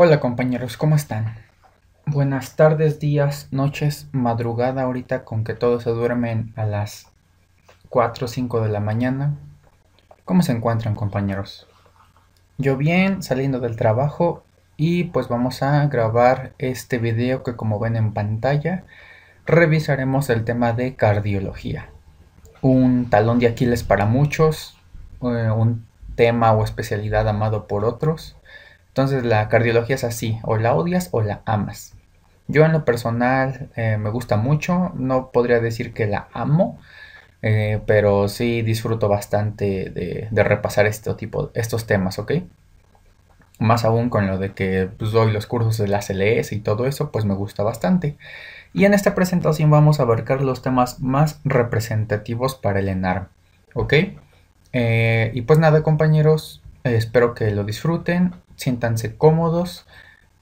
[0.00, 1.34] Hola compañeros, ¿cómo están?
[2.06, 7.08] Buenas tardes, días, noches, madrugada ahorita con que todos se duermen a las
[7.88, 9.34] 4 o 5 de la mañana.
[10.24, 11.66] ¿Cómo se encuentran compañeros?
[12.58, 14.44] Yo bien, saliendo del trabajo
[14.76, 18.84] y pues vamos a grabar este video que como ven en pantalla
[19.46, 21.90] revisaremos el tema de cardiología.
[22.62, 24.78] Un talón de Aquiles para muchos,
[25.22, 28.37] eh, un tema o especialidad amado por otros
[28.98, 31.94] entonces la cardiología es así, o la odias o la amas.
[32.48, 36.80] Yo en lo personal eh, me gusta mucho, no podría decir que la amo,
[37.42, 42.32] eh, pero sí disfruto bastante de, repasar este tipo, estos temas, ¿ok?
[43.60, 46.84] Más aún con lo de que pues, doy los cursos de la CLS y todo
[46.86, 48.16] eso, pues me gusta bastante.
[48.74, 53.28] Y en esta presentación vamos a abarcar los temas más representativos para el ENARM,
[53.74, 53.94] ¿ok?
[54.72, 59.86] Eh, y pues nada compañeros, espero que lo disfruten siéntanse cómodos,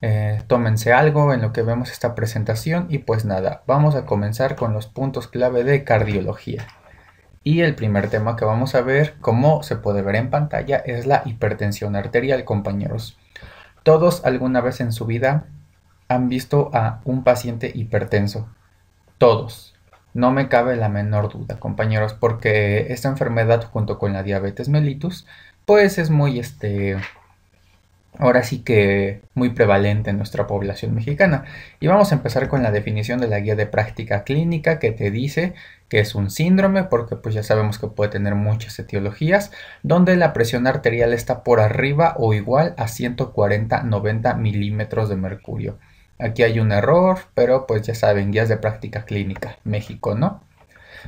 [0.02, 4.56] eh, tómense algo en lo que vemos esta presentación y pues nada, vamos a comenzar
[4.56, 6.66] con los puntos clave de cardiología.
[7.44, 11.06] Y el primer tema que vamos a ver, como se puede ver en pantalla, es
[11.06, 13.16] la hipertensión arterial, compañeros.
[13.84, 15.46] Todos alguna vez en su vida
[16.08, 18.48] han visto a un paciente hipertenso.
[19.18, 19.74] Todos.
[20.12, 25.26] No me cabe la menor duda, compañeros, porque esta enfermedad junto con la diabetes mellitus,
[25.66, 26.96] pues es muy este
[28.18, 31.44] ahora sí que muy prevalente en nuestra población mexicana.
[31.80, 35.10] Y vamos a empezar con la definición de la guía de práctica clínica que te
[35.10, 35.54] dice
[35.88, 40.32] que es un síndrome, porque pues ya sabemos que puede tener muchas etiologías, donde la
[40.32, 45.78] presión arterial está por arriba o igual a 140-90 milímetros de mercurio.
[46.18, 50.42] Aquí hay un error, pero pues ya saben, guías de práctica clínica, México, ¿no?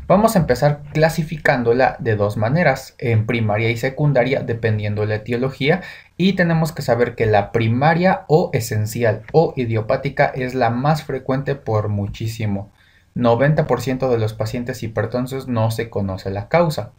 [0.06, 5.82] Vamos a empezar clasificándola de dos maneras, en primaria y secundaria, dependiendo de la etiología,
[6.16, 11.54] y tenemos que saber que la primaria o esencial o idiopática es la más frecuente
[11.54, 12.72] por muchísimo.
[13.14, 16.92] 90% de los pacientes hipertensos no se conoce la causa.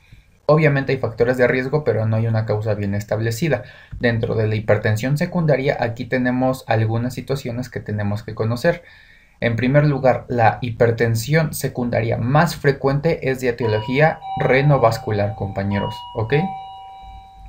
[0.45, 3.63] Obviamente hay factores de riesgo, pero no hay una causa bien establecida.
[3.99, 8.83] Dentro de la hipertensión secundaria, aquí tenemos algunas situaciones que tenemos que conocer.
[9.41, 16.33] En primer lugar, la hipertensión secundaria más frecuente es de etiología renovascular, compañeros, ¿ok?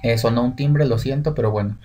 [0.02, 1.78] Eso no un timbre, lo siento, pero bueno.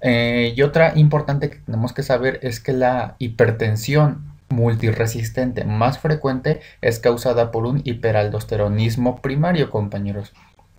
[0.00, 6.60] Eh, y otra importante que tenemos que saber es que la hipertensión multiresistente más frecuente
[6.80, 10.32] es causada por un hiperaldosteronismo primario, compañeros.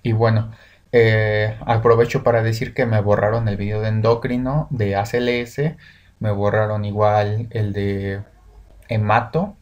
[0.03, 0.51] Y bueno,
[0.91, 5.75] eh, aprovecho para decir que me borraron el video de endocrino de ACLS,
[6.19, 8.21] me borraron igual el de
[8.89, 9.55] hemato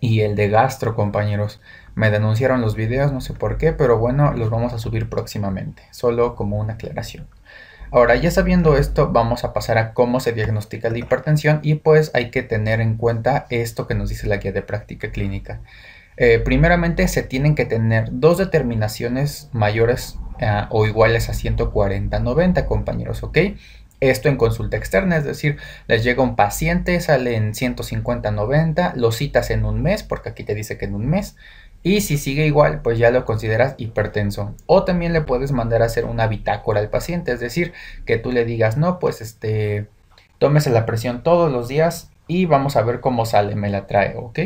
[0.00, 1.60] y el de gastro, compañeros.
[1.94, 5.82] Me denunciaron los videos, no sé por qué, pero bueno, los vamos a subir próximamente,
[5.90, 7.26] solo como una aclaración.
[7.90, 12.10] Ahora, ya sabiendo esto, vamos a pasar a cómo se diagnostica la hipertensión y pues
[12.14, 15.60] hay que tener en cuenta esto que nos dice la guía de práctica clínica.
[16.18, 23.22] Eh, primeramente, se tienen que tener dos determinaciones mayores eh, o iguales a 140-90, compañeros,
[23.22, 23.38] ¿ok?
[24.00, 29.50] Esto en consulta externa, es decir, les llega un paciente, sale en 150-90, lo citas
[29.50, 31.36] en un mes, porque aquí te dice que en un mes,
[31.82, 34.54] y si sigue igual, pues ya lo consideras hipertenso.
[34.66, 37.72] O también le puedes mandar a hacer una bitácora al paciente, es decir,
[38.04, 39.88] que tú le digas, no, pues este,
[40.38, 44.14] tómese la presión todos los días y vamos a ver cómo sale, me la trae,
[44.16, 44.38] ¿ok?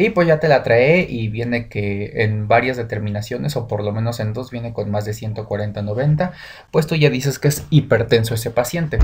[0.00, 3.92] Y pues ya te la trae y viene que en varias determinaciones, o por lo
[3.92, 6.30] menos en dos, viene con más de 140-90,
[6.70, 9.00] pues tú ya dices que es hipertenso ese paciente.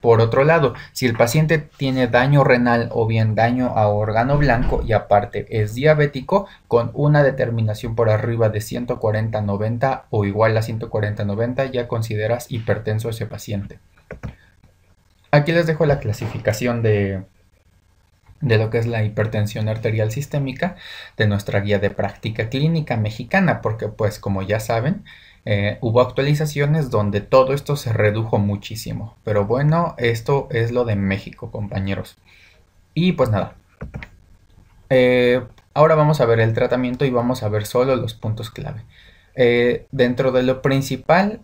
[0.00, 4.84] Por otro lado, si el paciente tiene daño renal o bien daño a órgano blanco
[4.86, 11.72] y aparte es diabético, con una determinación por arriba de 140-90 o igual a 140-90
[11.72, 13.80] ya consideras hipertenso ese paciente.
[15.32, 17.24] Aquí les dejo la clasificación de,
[18.40, 20.76] de lo que es la hipertensión arterial sistémica
[21.16, 25.04] de nuestra guía de práctica clínica mexicana, porque pues como ya saben,
[25.44, 29.16] eh, hubo actualizaciones donde todo esto se redujo muchísimo.
[29.24, 32.16] Pero bueno, esto es lo de México, compañeros.
[32.94, 33.54] Y pues nada.
[34.90, 35.42] Eh,
[35.74, 38.82] ahora vamos a ver el tratamiento y vamos a ver solo los puntos clave.
[39.36, 41.40] Eh, dentro de lo principal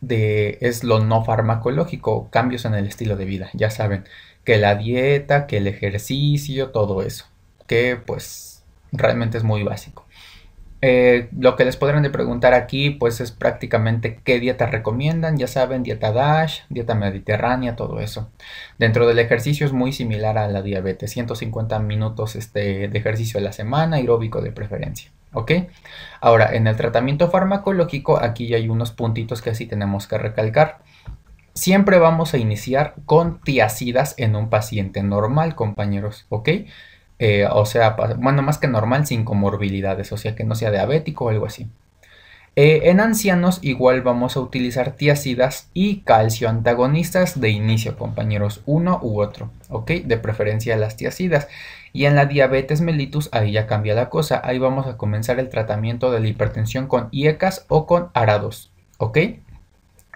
[0.00, 4.04] de, es lo no farmacológico, cambios en el estilo de vida, ya saben
[4.44, 7.26] que la dieta, que el ejercicio, todo eso,
[7.66, 10.06] que pues realmente es muy básico.
[10.82, 15.46] Eh, lo que les podrán de preguntar aquí pues es prácticamente qué dieta recomiendan, ya
[15.46, 18.30] saben, dieta DASH, dieta mediterránea, todo eso.
[18.78, 23.42] Dentro del ejercicio es muy similar a la diabetes, 150 minutos este, de ejercicio a
[23.42, 25.10] la semana, aeróbico de preferencia.
[25.32, 25.52] ¿Ok?
[26.20, 30.78] Ahora, en el tratamiento farmacológico aquí ya hay unos puntitos que así tenemos que recalcar
[31.60, 36.48] siempre vamos a iniciar con tiacidas en un paciente normal, compañeros, ¿ok?
[37.18, 41.26] Eh, o sea, bueno, más que normal, sin comorbilidades, o sea, que no sea diabético
[41.26, 41.68] o algo así.
[42.56, 48.98] Eh, en ancianos igual vamos a utilizar tiacidas y calcio antagonistas de inicio, compañeros, uno
[49.02, 49.90] u otro, ¿ok?
[50.04, 51.46] De preferencia las tiacidas.
[51.92, 55.50] Y en la diabetes mellitus ahí ya cambia la cosa, ahí vamos a comenzar el
[55.50, 59.18] tratamiento de la hipertensión con IECAS o con arados, ¿ok?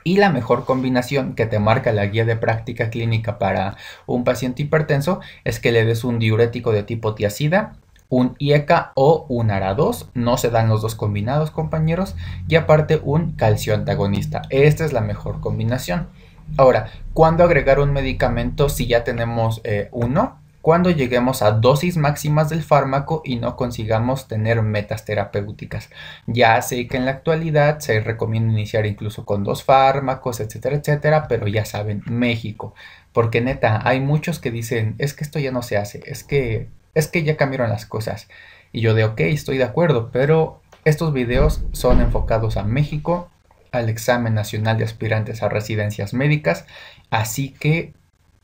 [0.05, 4.63] Y la mejor combinación que te marca la guía de práctica clínica para un paciente
[4.63, 7.77] hipertenso es que le des un diurético de tipo tiacida
[8.09, 12.15] un IECA o un ARA2, no se dan los dos combinados compañeros,
[12.49, 14.43] y aparte un calcio antagonista.
[14.51, 16.09] Esta es la mejor combinación.
[16.57, 20.39] Ahora, ¿cuándo agregar un medicamento si ya tenemos eh, uno?
[20.65, 25.91] Cuando lleguemos a dosis máximas del fármaco y no consigamos tener metas terapéuticas.
[26.27, 31.29] Ya sé que en la actualidad se recomienda iniciar incluso con dos fármacos, etcétera, etcétera,
[31.29, 32.75] pero ya saben, México.
[33.13, 36.71] Porque neta, hay muchos que dicen, es que esto ya no se hace, es que
[36.95, 38.29] es que ya cambiaron las cosas.
[38.73, 43.29] Y yo de ok, estoy de acuerdo, pero estos videos son enfocados a México,
[43.71, 46.65] al examen nacional de aspirantes a residencias médicas,
[47.11, 47.93] así que,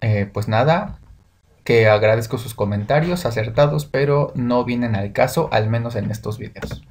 [0.02, 0.98] eh, pues nada,
[1.70, 6.82] que agradezco sus comentarios acertados, pero no vienen al caso, al menos en estos videos.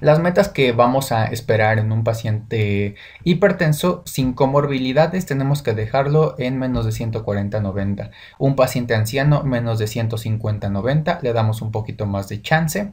[0.00, 6.36] Las metas que vamos a esperar en un paciente hipertenso sin comorbilidades tenemos que dejarlo
[6.38, 8.12] en menos de 140-90.
[8.38, 12.92] Un paciente anciano menos de 150-90, le damos un poquito más de chance.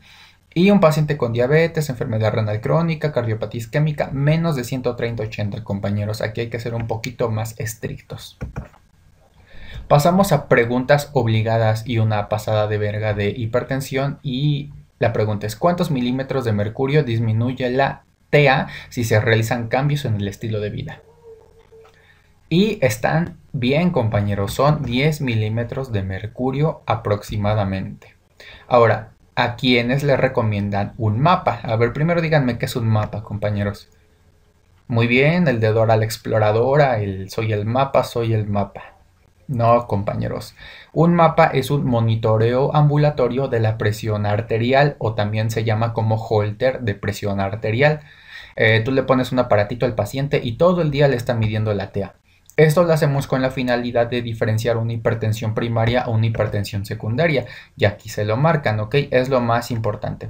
[0.53, 6.19] Y un paciente con diabetes, enfermedad renal crónica, cardiopatía isquémica, menos de 130-80 compañeros.
[6.19, 8.37] Aquí hay que ser un poquito más estrictos.
[9.87, 15.55] Pasamos a preguntas obligadas y una pasada de verga de hipertensión y la pregunta es,
[15.55, 20.69] ¿cuántos milímetros de mercurio disminuye la TA si se realizan cambios en el estilo de
[20.69, 21.01] vida?
[22.49, 28.15] Y están bien, compañeros, son 10 milímetros de mercurio aproximadamente.
[28.67, 31.61] Ahora, ¿a quiénes le recomiendan un mapa?
[31.63, 33.89] A ver, primero díganme qué es un mapa, compañeros.
[34.87, 38.90] Muy bien, el de Dora la exploradora, el soy el mapa, soy el mapa.
[39.47, 40.55] No, compañeros.
[40.93, 46.15] Un mapa es un monitoreo ambulatorio de la presión arterial o también se llama como
[46.15, 48.01] holter de presión arterial.
[48.55, 51.73] Eh, tú le pones un aparatito al paciente y todo el día le está midiendo
[51.73, 52.15] la TEA.
[52.57, 57.45] Esto lo hacemos con la finalidad de diferenciar una hipertensión primaria a una hipertensión secundaria.
[57.77, 58.95] Y aquí se lo marcan, ¿ok?
[59.11, 60.29] Es lo más importante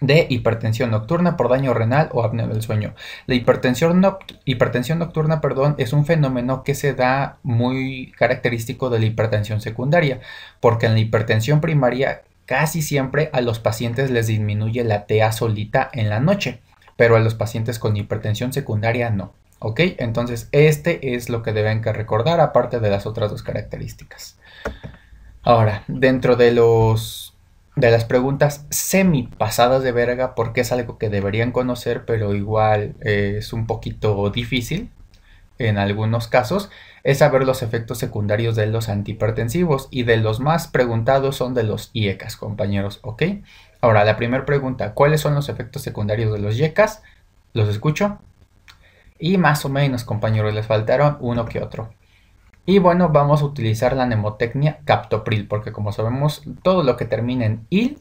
[0.00, 2.94] de hipertensión nocturna por daño renal o apnea del sueño.
[3.26, 4.02] La hipertensión,
[4.44, 10.20] hipertensión nocturna perdón, es un fenómeno que se da muy característico de la hipertensión secundaria,
[10.60, 15.88] porque en la hipertensión primaria casi siempre a los pacientes les disminuye la TA solita
[15.92, 16.60] en la noche,
[16.96, 19.32] pero a los pacientes con hipertensión secundaria no.
[19.62, 19.80] ¿Ok?
[19.98, 24.38] Entonces este es lo que deben que recordar aparte de las otras dos características.
[25.42, 27.29] Ahora, dentro de los
[27.80, 32.94] de las preguntas semi pasadas de verga porque es algo que deberían conocer pero igual
[33.00, 34.90] eh, es un poquito difícil
[35.58, 36.70] en algunos casos
[37.02, 41.64] es saber los efectos secundarios de los antihipertensivos y de los más preguntados son de
[41.64, 43.22] los IECAS compañeros ok
[43.80, 47.02] ahora la primera pregunta ¿cuáles son los efectos secundarios de los IECAS?
[47.52, 48.18] los escucho.
[49.18, 51.92] Y más o menos compañeros les faltaron uno que otro
[52.70, 57.44] y bueno, vamos a utilizar la mnemotecnia captopril, porque como sabemos, todo lo que termina
[57.44, 58.00] en il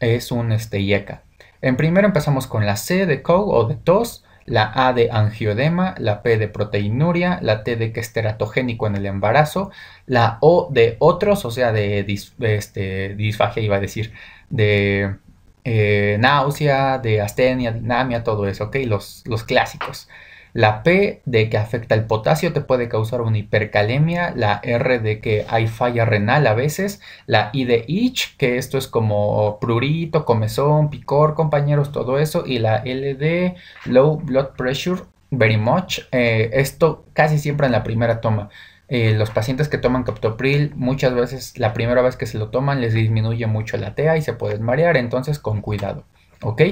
[0.00, 1.22] es un este, IECA.
[1.60, 5.94] En primero empezamos con la C de COG o de tos, la A de angiodema,
[5.98, 9.70] la P de proteinuria, la T de que es teratogénico en el embarazo,
[10.06, 12.06] la O de otros, o sea, de,
[12.40, 14.14] este, disfagia iba a decir,
[14.48, 15.16] de
[15.64, 18.76] eh, náusea, de astenia, dinamia, todo eso, ¿ok?
[18.86, 20.08] Los, los clásicos.
[20.56, 24.32] La P de que afecta el potasio te puede causar una hipercalemia.
[24.34, 27.02] La R de que hay falla renal a veces.
[27.26, 32.44] La I de itch, que esto es como prurito, comezón, picor, compañeros, todo eso.
[32.46, 35.98] Y la L de low blood pressure, very much.
[36.10, 38.48] Eh, esto casi siempre en la primera toma.
[38.88, 42.80] Eh, los pacientes que toman captopril, muchas veces la primera vez que se lo toman
[42.80, 46.04] les disminuye mucho la TEA y se pueden marear, entonces con cuidado.
[46.40, 46.62] ¿Ok?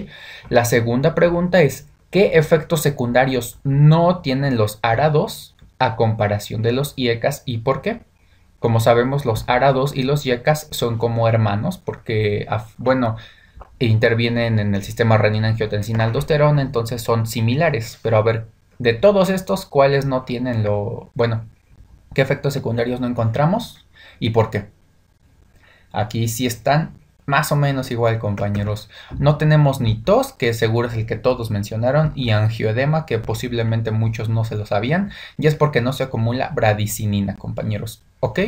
[0.48, 6.92] La segunda pregunta es, ¿Qué efectos secundarios no tienen los ARA2 a comparación de los
[6.94, 8.02] IECAS y por qué?
[8.60, 12.46] Como sabemos, los ARA2 y los IECAS son como hermanos porque,
[12.78, 13.16] bueno,
[13.80, 17.98] intervienen en el sistema renina-angiotensina-aldosterona, entonces son similares.
[18.00, 18.46] Pero a ver,
[18.78, 21.10] de todos estos, ¿cuáles no tienen lo...
[21.14, 21.44] Bueno,
[22.14, 23.84] ¿qué efectos secundarios no encontramos
[24.20, 24.66] y por qué?
[25.90, 26.92] Aquí sí están
[27.26, 28.90] Más o menos igual, compañeros.
[29.18, 33.90] No tenemos ni tos, que seguro es el que todos mencionaron, y angioedema, que posiblemente
[33.90, 38.02] muchos no se lo sabían, y es porque no se acumula bradicinina, compañeros.
[38.20, 38.40] ¿Ok?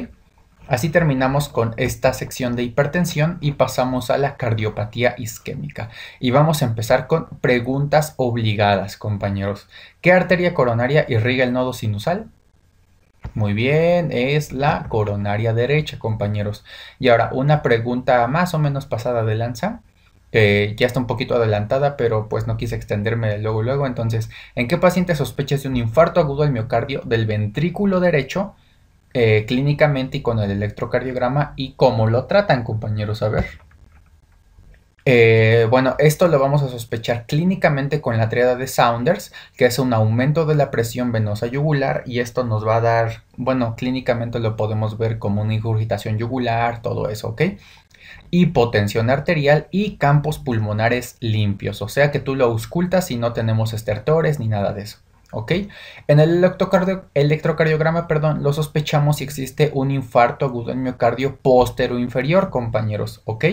[0.69, 5.91] Así terminamos con esta sección de hipertensión y pasamos a la cardiopatía isquémica.
[6.19, 9.69] Y vamos a empezar con preguntas obligadas, compañeros.
[10.01, 12.27] ¿Qué arteria coronaria irriga el nodo sinusal?
[13.35, 16.65] Muy bien, es la coronaria derecha, compañeros.
[16.99, 19.83] Y ahora una pregunta más o menos pasada de lanza.
[20.33, 23.87] que ya está un poquito adelantada, pero pues no quise extenderme luego luego.
[23.87, 28.55] Entonces, ¿en qué paciente sospechas de un infarto agudo al miocardio del ventrículo derecho
[29.15, 33.23] eh, clínicamente y con el electrocardiograma y cómo lo tratan, compañeros?
[33.23, 33.66] A ver.
[35.09, 39.79] Eh, bueno, esto lo vamos a sospechar clínicamente con la triada de Saunders, que es
[39.79, 44.41] un aumento de la presión venosa yugular y esto nos va a dar, bueno, clínicamente
[44.41, 47.43] lo podemos ver como una ingurgitación yugular, todo eso, ¿ok?
[48.33, 53.75] Hipotensión arterial y campos pulmonares limpios, o sea que tú lo auscultas y no tenemos
[53.75, 54.99] estertores ni nada de eso.
[55.33, 55.53] ¿ok?
[56.09, 56.45] En el
[57.15, 63.45] electrocardiograma, perdón, lo sospechamos si existe un infarto agudo en miocardio póstero inferior, compañeros, ¿ok?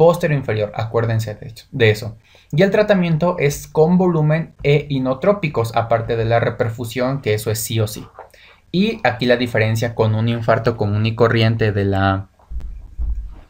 [0.00, 2.16] Póstero inferior, acuérdense de, de eso.
[2.52, 7.58] Y el tratamiento es con volumen e inotrópicos, aparte de la reperfusión, que eso es
[7.58, 8.06] sí o sí.
[8.72, 12.28] Y aquí la diferencia con un infarto común y corriente de la...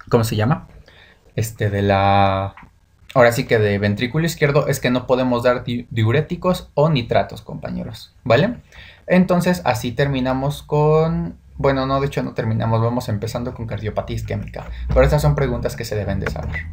[0.08, 0.66] ¿Cómo se llama?
[1.36, 2.56] Este, de la
[3.14, 8.14] Ahora sí que de ventrículo izquierdo es que no podemos dar diuréticos o nitratos, compañeros,
[8.24, 8.56] ¿vale?
[9.06, 11.36] Entonces así terminamos con...
[11.60, 14.64] Bueno, no, de hecho no terminamos, vamos empezando con cardiopatía isquémica.
[14.88, 16.68] Pero estas son preguntas que se deben de saber.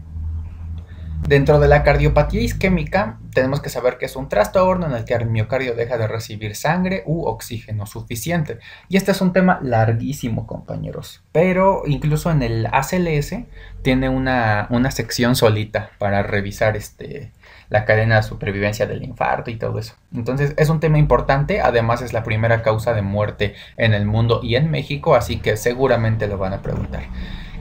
[1.27, 5.13] Dentro de la cardiopatía isquémica, tenemos que saber que es un trastorno en el que
[5.13, 8.59] el miocardio deja de recibir sangre u oxígeno suficiente.
[8.87, 11.21] Y este es un tema larguísimo, compañeros.
[11.33, 13.35] Pero incluso en el ACLS
[13.81, 17.33] tiene una, sección solita para revisar este,
[17.69, 19.95] la cadena de supervivencia del infarto y todo eso.
[20.13, 24.39] Entonces es un tema importante, además es la primera causa de muerte en el mundo
[24.43, 27.03] y en México, así que seguramente lo van a preguntar.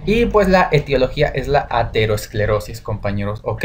[0.05, 3.65] Y pues la etiología es la aterosclerosis, compañeros, ¿ok?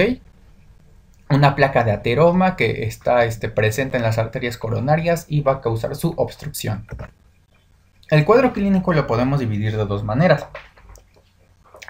[1.30, 5.62] Una placa de ateroma que está este, presente en las arterias coronarias y va a
[5.62, 6.88] causar su obstrucción.
[8.10, 10.48] El cuadro clínico lo podemos dividir de dos maneras.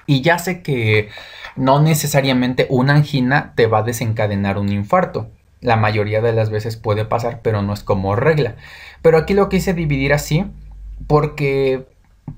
[0.06, 1.10] Y ya sé que
[1.56, 5.30] no necesariamente una angina te va a desencadenar un infarto.
[5.60, 8.56] La mayoría de las veces puede pasar, pero no es como regla.
[9.02, 10.46] Pero aquí lo quise dividir así
[11.08, 11.86] porque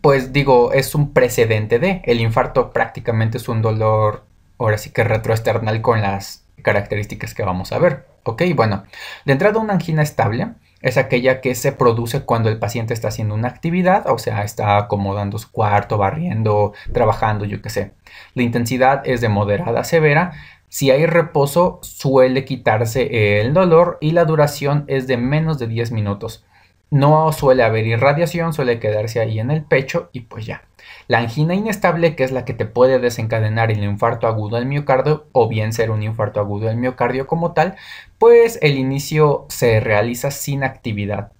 [0.02, 2.02] pues digo, es un precedente de.
[2.06, 4.24] El infarto prácticamente es un dolor,
[4.58, 8.08] ahora sí que retroesternal con las características que vamos a ver.
[8.24, 8.84] Ok, bueno,
[9.26, 10.50] de entrada una angina estable
[10.84, 14.78] es aquella que se produce cuando el paciente está haciendo una actividad, o sea, está
[14.78, 17.94] acomodando su cuarto, barriendo, trabajando, yo qué sé.
[18.36, 20.34] La intensidad es de moderada a severa.
[20.68, 25.92] Si hay reposo, suele quitarse el dolor y la duración es de menos de 10
[25.92, 26.46] minutos.
[26.94, 30.62] No suele haber irradiación, suele quedarse ahí en el pecho y pues ya.
[31.08, 35.26] La angina inestable, que es la que te puede desencadenar el infarto agudo del miocardio
[35.32, 37.78] o bien ser un infarto agudo del miocardio como tal,
[38.20, 41.32] pues el inicio se realiza sin actividad.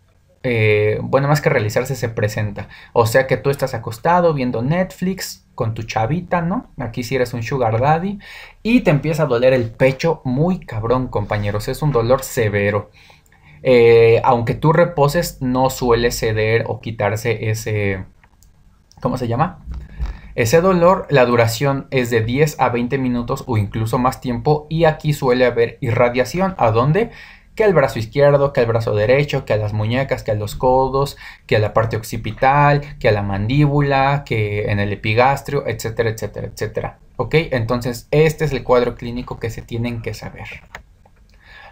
[0.42, 2.68] Eh, bueno, más que realizarse, se presenta.
[2.92, 6.72] O sea que tú estás acostado viendo Netflix con tu chavita, ¿no?
[6.80, 8.18] Aquí si eres un sugar daddy
[8.64, 11.68] y te empieza a doler el pecho muy cabrón, compañeros.
[11.68, 12.90] Es un dolor severo.
[13.64, 18.06] Eh, aunque tú reposes, no suele ceder o quitarse ese,
[19.02, 19.66] ¿cómo se llama?
[20.36, 24.86] Ese dolor, la duración es de 10 a 20 minutos o incluso más tiempo y
[24.86, 26.56] aquí suele haber irradiación.
[26.58, 27.12] ¿A dónde?
[27.56, 30.56] Que al brazo izquierdo, que al brazo derecho, que a las muñecas, que a los
[30.56, 36.10] codos, que a la parte occipital, que a la mandíbula, que en el epigastrio, etcétera,
[36.10, 37.00] etcétera, etcétera.
[37.16, 37.36] ¿Ok?
[37.52, 40.48] Entonces, este es el cuadro clínico que se tienen que saber.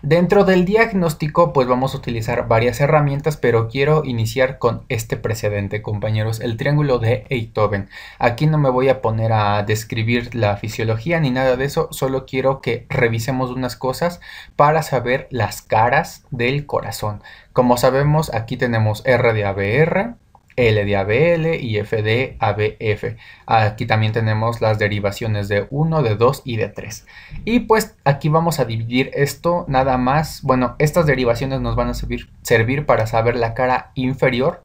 [0.03, 5.83] Dentro del diagnóstico, pues vamos a utilizar varias herramientas, pero quiero iniciar con este precedente,
[5.83, 7.87] compañeros, el triángulo de Einthoven.
[8.17, 12.25] Aquí no me voy a poner a describir la fisiología ni nada de eso, solo
[12.25, 14.21] quiero que revisemos unas cosas
[14.55, 17.21] para saber las caras del corazón.
[17.53, 20.15] Como sabemos, aquí tenemos R de ABR,
[20.61, 23.15] L de ABL y F de ABF.
[23.47, 27.07] Aquí también tenemos las derivaciones de 1, de 2 y de 3.
[27.45, 30.43] Y pues aquí vamos a dividir esto nada más.
[30.43, 34.63] Bueno, estas derivaciones nos van a servir, servir para saber la cara inferior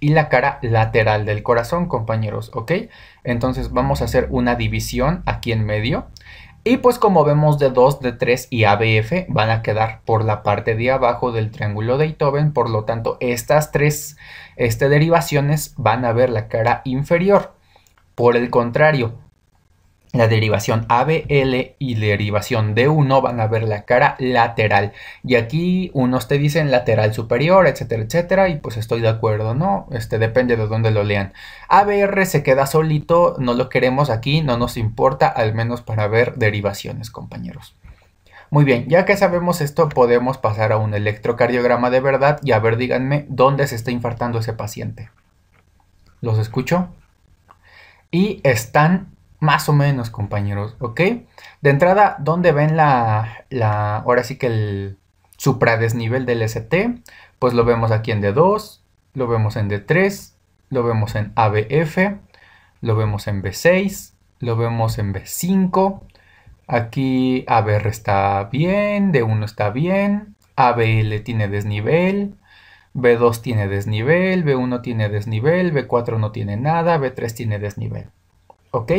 [0.00, 2.72] y la cara lateral del corazón, compañeros, ¿ok?
[3.24, 6.08] Entonces vamos a hacer una división aquí en medio.
[6.64, 10.42] Y pues como vemos de 2, de 3 y ABF van a quedar por la
[10.42, 14.16] parte de abajo del triángulo de Einthoven, por lo tanto estas tres
[14.56, 17.54] este, derivaciones van a ver la cara inferior.
[18.14, 19.14] Por el contrario,
[20.12, 24.92] la derivación ABL y derivación D1 van a ver la cara lateral.
[25.22, 28.48] Y aquí unos te dicen lateral superior, etcétera, etcétera.
[28.48, 29.86] Y pues estoy de acuerdo, ¿no?
[29.90, 31.34] Este depende de dónde lo lean.
[31.68, 36.36] ABR se queda solito, no lo queremos aquí, no nos importa, al menos para ver
[36.36, 37.74] derivaciones, compañeros.
[38.50, 42.58] Muy bien, ya que sabemos esto, podemos pasar a un electrocardiograma de verdad y a
[42.58, 45.10] ver, díganme, dónde se está infartando ese paciente.
[46.22, 46.88] ¿Los escucho?
[48.10, 51.00] Y están más o menos, compañeros, ¿ok?
[51.60, 54.98] De entrada, ¿dónde ven la, la ahora sí que el
[55.36, 57.02] supradesnivel del ST?
[57.38, 58.80] Pues lo vemos aquí en D2,
[59.14, 60.32] lo vemos en D3,
[60.70, 61.98] lo vemos en ABF,
[62.80, 66.02] lo vemos en B6, lo vemos en B5.
[66.66, 72.34] Aquí ABR está bien, D1 está bien, ABL tiene desnivel,
[72.94, 78.10] B2 tiene desnivel, B1 tiene desnivel, B4 no tiene nada, B3 tiene desnivel.
[78.70, 78.92] ¿Ok?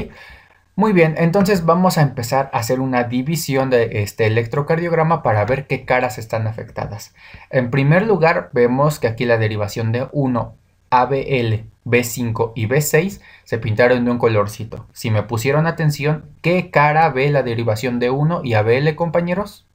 [0.76, 5.68] Muy bien, entonces vamos a empezar a hacer una división de este electrocardiograma para ver
[5.68, 7.14] qué caras están afectadas.
[7.50, 10.56] En primer lugar, vemos que aquí la derivación de 1,
[10.90, 14.88] ABL, B5 y B6 se pintaron de un colorcito.
[14.94, 19.66] Si me pusieron atención, ¿qué cara ve la derivación de 1 y ABL, compañeros?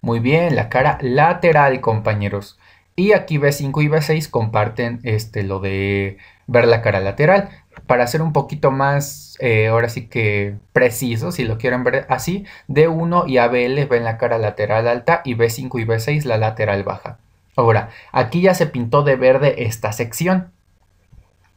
[0.00, 2.56] Muy bien, la cara lateral, compañeros.
[2.94, 7.48] Y aquí B5 y B6 comparten este, lo de ver la cara lateral
[7.92, 12.46] para ser un poquito más, eh, ahora sí que preciso, si lo quieren ver así,
[12.66, 17.18] D1 y ABL ven la cara lateral alta y B5 y B6 la lateral baja.
[17.54, 20.52] Ahora, aquí ya se pintó de verde esta sección.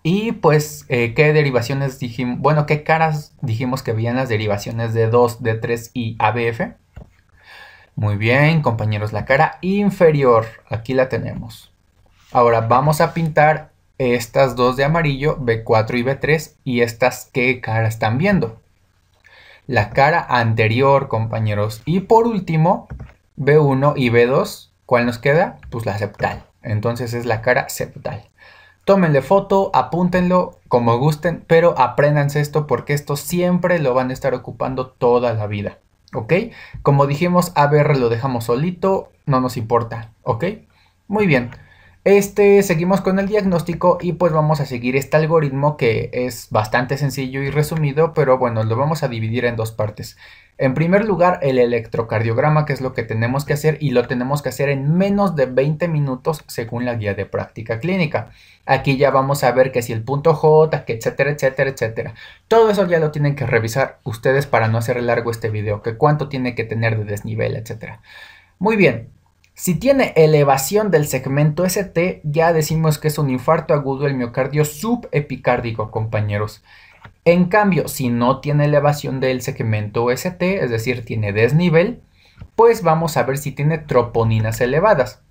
[0.03, 2.39] Y pues, eh, ¿qué derivaciones dijimos?
[2.39, 6.75] Bueno, ¿qué caras dijimos que veían las derivaciones de 2, D3 y ABF?
[7.95, 11.71] Muy bien, compañeros, la cara inferior, aquí la tenemos.
[12.33, 17.87] Ahora vamos a pintar estas dos de amarillo, B4 y B3, y estas qué cara
[17.87, 18.59] están viendo.
[19.67, 21.81] La cara anterior, compañeros.
[21.85, 22.87] Y por último,
[23.37, 25.57] B1 y B2, ¿cuál nos queda?
[25.69, 26.43] Pues la septal.
[26.61, 28.29] Entonces es la cara septal.
[28.85, 34.35] Tómenle foto, apúntenlo como gusten, pero apréndanse esto porque esto siempre lo van a estar
[34.35, 35.79] ocupando toda la vida.
[36.13, 36.33] ¿Ok?
[36.83, 40.11] Como dijimos, ABR lo dejamos solito, no nos importa.
[40.21, 40.45] ¿Ok?
[41.07, 41.49] Muy bien.
[42.05, 46.99] Este, seguimos con el diagnóstico y pues vamos a seguir este algoritmo que es bastante
[46.99, 50.15] sencillo y resumido, pero bueno, lo vamos a dividir en dos partes.
[50.59, 54.43] En primer lugar, el electrocardiograma, que es lo que tenemos que hacer y lo tenemos
[54.43, 58.29] que hacer en menos de 20 minutos según la guía de práctica clínica.
[58.67, 62.13] Aquí ya vamos a ver que si el punto J, que etcétera, etcétera, etcétera.
[62.47, 65.97] Todo eso ya lo tienen que revisar ustedes para no hacer largo este video, que
[65.97, 68.01] cuánto tiene que tener de desnivel, etcétera.
[68.59, 69.09] Muy bien,
[69.57, 74.65] si tiene elevación del segmento ST, ya decimos que es un infarto agudo del miocardio
[74.65, 76.61] subepicárdico, compañeros.
[77.23, 82.01] En cambio, si no tiene elevación del segmento ST, es decir, tiene desnivel,
[82.57, 85.21] pues vamos a ver si tiene troponinas elevadas.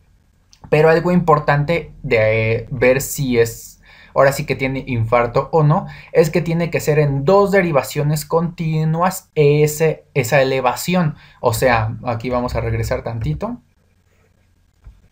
[0.70, 3.82] Pero algo importante de ver si es,
[4.14, 8.24] ahora sí que tiene infarto o no, es que tiene que ser en dos derivaciones
[8.24, 11.16] continuas esa elevación.
[11.42, 13.60] O sea, aquí vamos a regresar tantito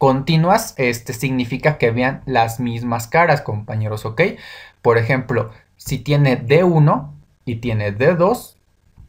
[0.03, 4.21] continuas este, significa que vean las mismas caras, compañeros, ¿ok?
[4.83, 7.13] Por ejemplo, si tiene D1
[7.45, 8.57] y tiene D2,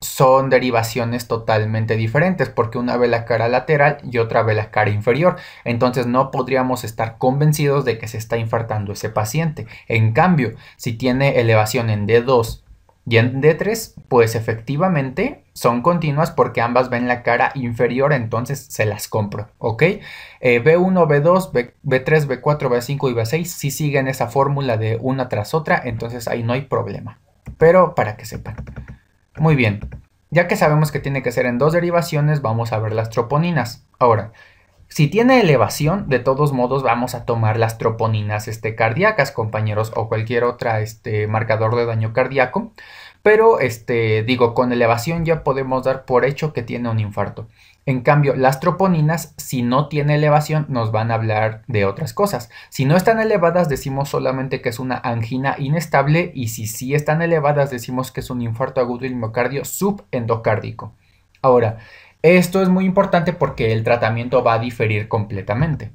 [0.01, 4.91] son derivaciones totalmente diferentes porque una ve la cara lateral y otra ve la cara
[4.91, 5.37] inferior.
[5.63, 9.65] Entonces no podríamos estar convencidos de que se está infartando ese paciente.
[9.87, 12.61] En cambio, si tiene elevación en D2
[13.05, 18.85] y en D3, pues efectivamente son continuas porque ambas ven la cara inferior, entonces se
[18.85, 19.83] las compro, ¿ok?
[20.41, 25.53] B1, B2, B, B3, B4, B5 y B6 si siguen esa fórmula de una tras
[25.53, 27.19] otra, entonces ahí no hay problema.
[27.57, 28.55] Pero para que sepan.
[29.37, 29.81] Muy bien,
[30.29, 33.85] ya que sabemos que tiene que ser en dos derivaciones, vamos a ver las troponinas.
[33.99, 34.31] Ahora,
[34.93, 40.07] si tiene elevación, de todos modos vamos a tomar las troponinas este, cardíacas, compañeros, o
[40.07, 42.73] cualquier otra este, marcador de daño cardíaco.
[43.23, 47.47] Pero, este, digo, con elevación ya podemos dar por hecho que tiene un infarto.
[47.87, 52.51] En cambio, las troponinas, si no tiene elevación, nos van a hablar de otras cosas.
[52.69, 57.23] Si no están elevadas, decimos solamente que es una angina inestable y si sí están
[57.23, 60.93] elevadas, decimos que es un infarto agudo del miocardio subendocárdico.
[61.41, 61.79] Ahora,
[62.23, 65.91] esto es muy importante porque el tratamiento va a diferir completamente.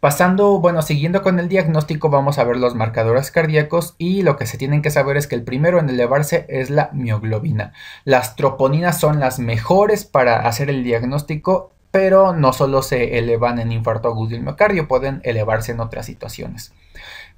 [0.00, 4.46] Pasando, bueno, siguiendo con el diagnóstico, vamos a ver los marcadores cardíacos y lo que
[4.46, 7.72] se tienen que saber es que el primero en elevarse es la mioglobina.
[8.04, 13.72] Las troponinas son las mejores para hacer el diagnóstico, pero no solo se elevan en
[13.72, 16.72] infarto agudo del miocardio, pueden elevarse en otras situaciones.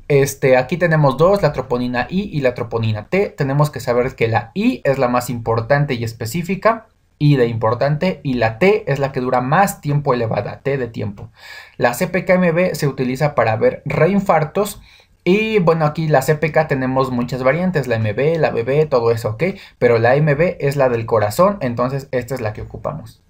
[0.07, 3.31] Este, aquí tenemos dos, la troponina I y la troponina T.
[3.31, 6.89] Tenemos que saber que la I es la más importante y específica,
[7.23, 10.89] I de importante, y la T es la que dura más tiempo elevada, T de
[10.89, 11.31] tiempo.
[11.77, 14.81] La CPKMB se utiliza para ver reinfartos.
[15.23, 19.45] Y bueno, aquí la CPK tenemos muchas variantes, la MB, la BB, todo eso, ¿ok?
[19.79, 23.23] Pero la MB es la del corazón, entonces esta es la que ocupamos.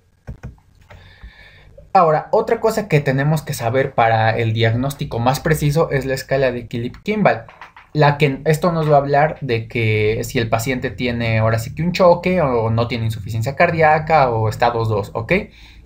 [1.92, 6.52] Ahora, otra cosa que tenemos que saber para el diagnóstico más preciso es la escala
[6.52, 7.46] de Kilip-Kimball.
[7.92, 11.74] La que esto nos va a hablar de que si el paciente tiene ahora sí
[11.74, 15.32] que un choque o no tiene insuficiencia cardíaca o estados 2, ¿ok?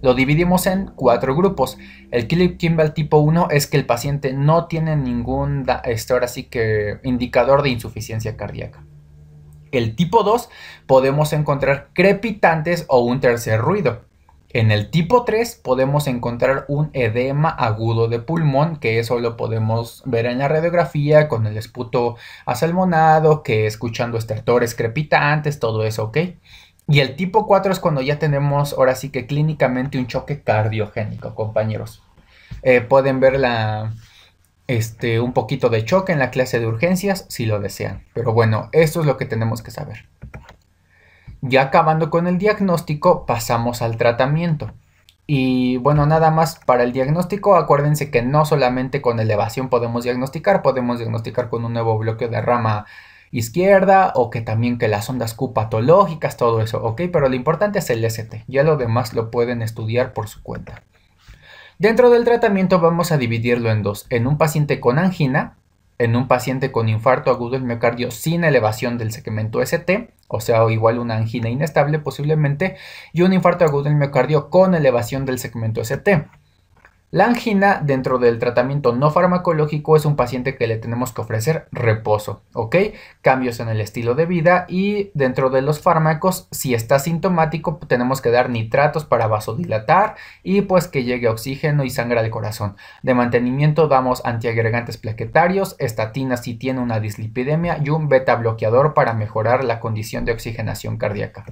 [0.03, 1.79] Lo dividimos en cuatro grupos.
[2.11, 6.99] El Kilip-Kimball tipo 1 es que el paciente no tiene ningún este, ahora sí que
[7.05, 8.85] indicador de insuficiencia cardíaca.
[9.73, 10.51] El tipo 2
[10.87, 14.03] podemos encontrar crepitantes o un tercer ruido.
[14.55, 20.05] En el tipo 3 podemos encontrar un edema agudo de pulmón, que eso lo podemos
[20.07, 22.15] ver en la radiografía con el esputo
[22.47, 26.19] asalmonado, que escuchando estertores crepitantes, todo eso, ¿ok?
[26.87, 31.35] Y el tipo 4 es cuando ya tenemos ahora sí que clínicamente un choque cardiogénico,
[31.35, 32.05] compañeros.
[32.63, 33.93] Eh, pueden ver la,
[34.69, 38.05] este, un poquito de choque en la clase de urgencias si lo desean.
[38.15, 40.07] Pero bueno, esto es lo que tenemos que saber.
[41.47, 44.73] Ya acabando con el diagnóstico, pasamos al tratamiento.
[45.27, 50.63] Y bueno, nada más para el diagnóstico, acuérdense que no solamente con elevación podemos diagnosticar,
[50.63, 52.87] podemos diagnosticar con un nuevo bloqueo de rama
[53.31, 57.03] izquierda o que también que las ondas Q patológicas, todo eso, ¿ok?
[57.13, 60.83] Pero lo importante es el ST, ya lo demás lo pueden estudiar por su cuenta.
[61.79, 65.59] Dentro del tratamiento vamos a dividirlo en dos, en un paciente con angina,
[65.99, 70.69] en un paciente con infarto agudo del miocardio sin elevación del segmento ST, o sea,
[70.71, 72.77] igual una angina inestable posiblemente,
[73.13, 76.27] y un infarto agudo del miocardio con elevación del segmento ST.
[77.15, 81.69] La angina dentro del tratamiento no farmacológico es un paciente que le tenemos que ofrecer
[81.71, 82.75] reposo, ¿ok?
[83.23, 88.21] Cambios en el estilo de vida y dentro de los fármacos, si está sintomático, tenemos
[88.21, 92.75] que dar nitratos para vasodilatar y pues que llegue oxígeno y sangre al corazón.
[93.05, 99.15] De mantenimiento damos antiagregantes plaquetarios, estatina si tiene una dislipidemia y un beta bloqueador para
[99.15, 101.45] mejorar la condición de oxigenación cardíaca.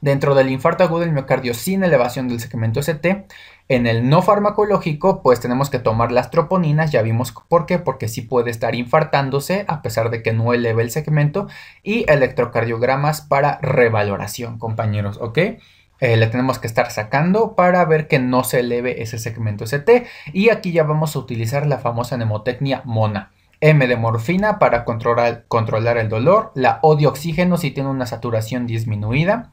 [0.00, 3.26] Dentro del infarto agudo del miocardio sin elevación del segmento ST,
[3.68, 8.06] en el no farmacológico, pues tenemos que tomar las troponinas, ya vimos por qué, porque
[8.06, 11.48] sí puede estar infartándose a pesar de que no eleve el segmento,
[11.82, 15.38] y electrocardiogramas para revaloración, compañeros, ¿ok?
[15.98, 20.06] Eh, le tenemos que estar sacando para ver que no se eleve ese segmento ST,
[20.32, 23.32] y aquí ya vamos a utilizar la famosa mnemotecnia MONA.
[23.60, 28.04] M de morfina para controlar, controlar el dolor, la O de oxígeno si tiene una
[28.04, 29.50] saturación disminuida,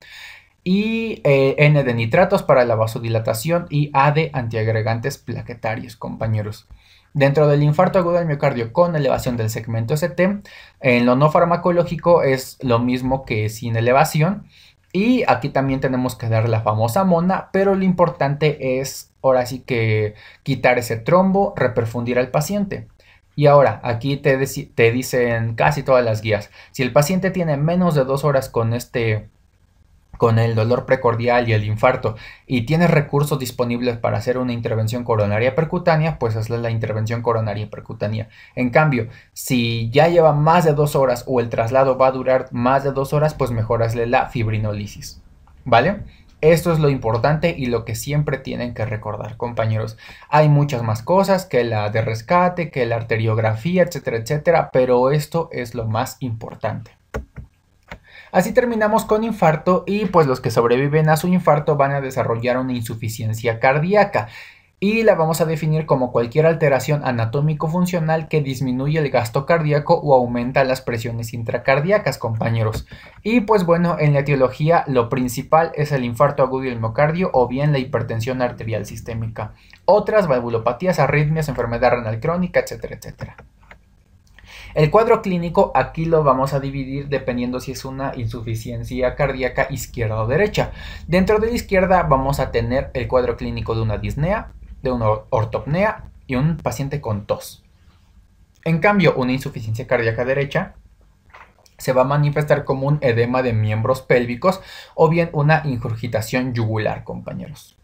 [0.63, 6.67] y eh, N de nitratos para la vasodilatación y A de antiagregantes plaquetarios, compañeros.
[7.13, 10.41] Dentro del infarto agudo del miocardio con elevación del segmento ST,
[10.80, 14.47] en lo no farmacológico es lo mismo que sin elevación.
[14.91, 19.60] Y aquí también tenemos que dar la famosa mona, pero lo importante es ahora sí
[19.60, 22.88] que quitar ese trombo, reperfundir al paciente.
[23.36, 24.38] Y ahora, aquí te,
[24.76, 28.73] te dicen casi todas las guías, si el paciente tiene menos de dos horas con
[28.73, 29.30] este
[30.23, 32.15] con el dolor precordial y el infarto
[32.47, 37.69] y tienes recursos disponibles para hacer una intervención coronaria percutánea, pues hazle la intervención coronaria
[37.69, 38.29] percutánea.
[38.55, 42.47] En cambio, si ya lleva más de dos horas o el traslado va a durar
[42.51, 45.21] más de dos horas, pues mejor hazle la fibrinolisis.
[45.65, 46.03] ¿Vale?
[46.39, 49.97] Esto es lo importante y lo que siempre tienen que recordar, compañeros.
[50.29, 55.49] Hay muchas más cosas que la de rescate, que la arteriografía, etcétera, etcétera, pero esto
[55.51, 57.02] es lo más importante.
[58.34, 62.58] Así terminamos con infarto y pues los que sobreviven a su infarto van a desarrollar
[62.58, 64.28] una insuficiencia cardíaca
[64.80, 70.15] y la vamos a definir como cualquier alteración anatómico-funcional que disminuye el gasto cardíaco o
[70.15, 72.88] aumenta las presiones intracardíacas, compañeros.
[73.22, 77.48] Y pues bueno, en la etiología lo principal es el infarto agudo del miocardio o
[77.48, 79.54] bien la hipertensión arterial sistémica.
[79.86, 83.38] Otras valvulopatías, arritmias, enfermedad renal crónica, etcétera, etcétera.
[84.73, 90.21] El cuadro clínico aquí lo vamos a dividir dependiendo si es una insuficiencia cardíaca izquierda
[90.21, 90.71] o derecha.
[91.07, 95.07] Dentro de la izquierda vamos a tener el cuadro clínico de una disnea, de una
[95.29, 97.63] ortopnea y un paciente con tos.
[98.65, 100.75] En cambio, una insuficiencia cardíaca derecha
[101.77, 104.62] se va a manifestar como un edema de miembros pélvicos
[104.95, 107.77] o bien una ingurgitación yugular, compañeros.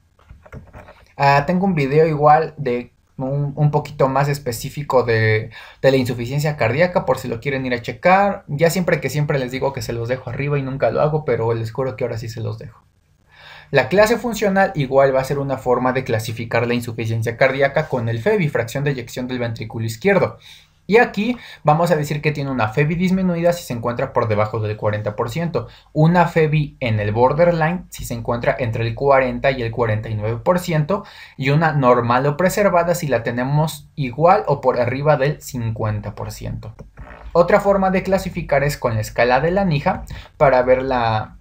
[1.17, 2.93] Ah, tengo un video igual de
[3.25, 5.51] un, poquito más específico de,
[5.81, 8.45] la insuficiencia cardíaca por si lo quieren ir a checar.
[8.47, 11.25] Ya siempre que siempre les digo que se los dejo arriba y nunca lo hago,
[11.25, 12.83] pero les juro que ahora sí se los dejo.
[13.71, 18.09] La clase funcional igual va a ser una forma de clasificar la insuficiencia cardíaca con
[18.09, 20.39] el FEBI, fracción de eyección del ventrículo izquierdo.
[20.89, 24.59] Y aquí vamos a decir que tiene una FEBI disminuida si se encuentra por debajo
[24.59, 29.71] del 40%, una FEBI en el borderline si se encuentra entre el 40 y el
[29.71, 31.03] 49%
[31.37, 36.73] y una normal o preservada si la tenemos igual o por arriba del 50%.
[37.33, 40.05] Otra forma de clasificar es con la escala de la Nija
[40.37, 41.38] para ver la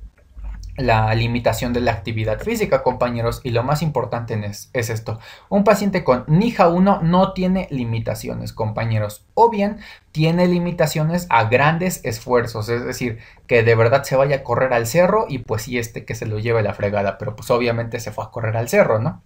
[0.79, 5.19] la limitación de la actividad física, compañeros, y lo más importante es, es, esto.
[5.49, 9.79] Un paciente con NIJA 1 no tiene limitaciones, compañeros, o bien
[10.13, 14.87] tiene limitaciones a grandes esfuerzos, es decir, que de verdad se vaya a correr al
[14.87, 18.13] cerro y pues sí, este que se lo lleve la fregada, pero pues obviamente se
[18.13, 19.23] fue a correr al cerro, ¿no?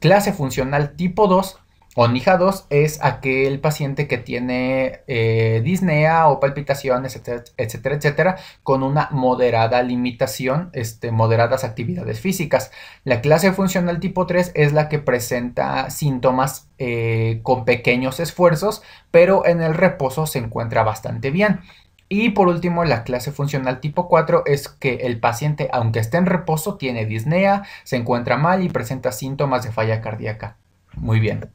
[0.00, 1.63] Clase funcional tipo 2
[1.94, 8.36] o NIJA 2 es aquel paciente que tiene eh, disnea o palpitaciones, etcétera, etcétera, etcétera,
[8.62, 12.72] con una moderada limitación, este, moderadas actividades físicas.
[13.04, 19.46] La clase funcional tipo 3 es la que presenta síntomas eh, con pequeños esfuerzos, pero
[19.46, 21.60] en el reposo se encuentra bastante bien.
[22.08, 26.26] Y por último, la clase funcional tipo 4 es que el paciente, aunque esté en
[26.26, 30.56] reposo, tiene disnea, se encuentra mal y presenta síntomas de falla cardíaca.
[30.96, 31.50] Muy bien.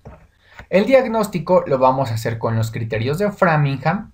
[0.70, 4.12] El diagnóstico lo vamos a hacer con los criterios de Framingham,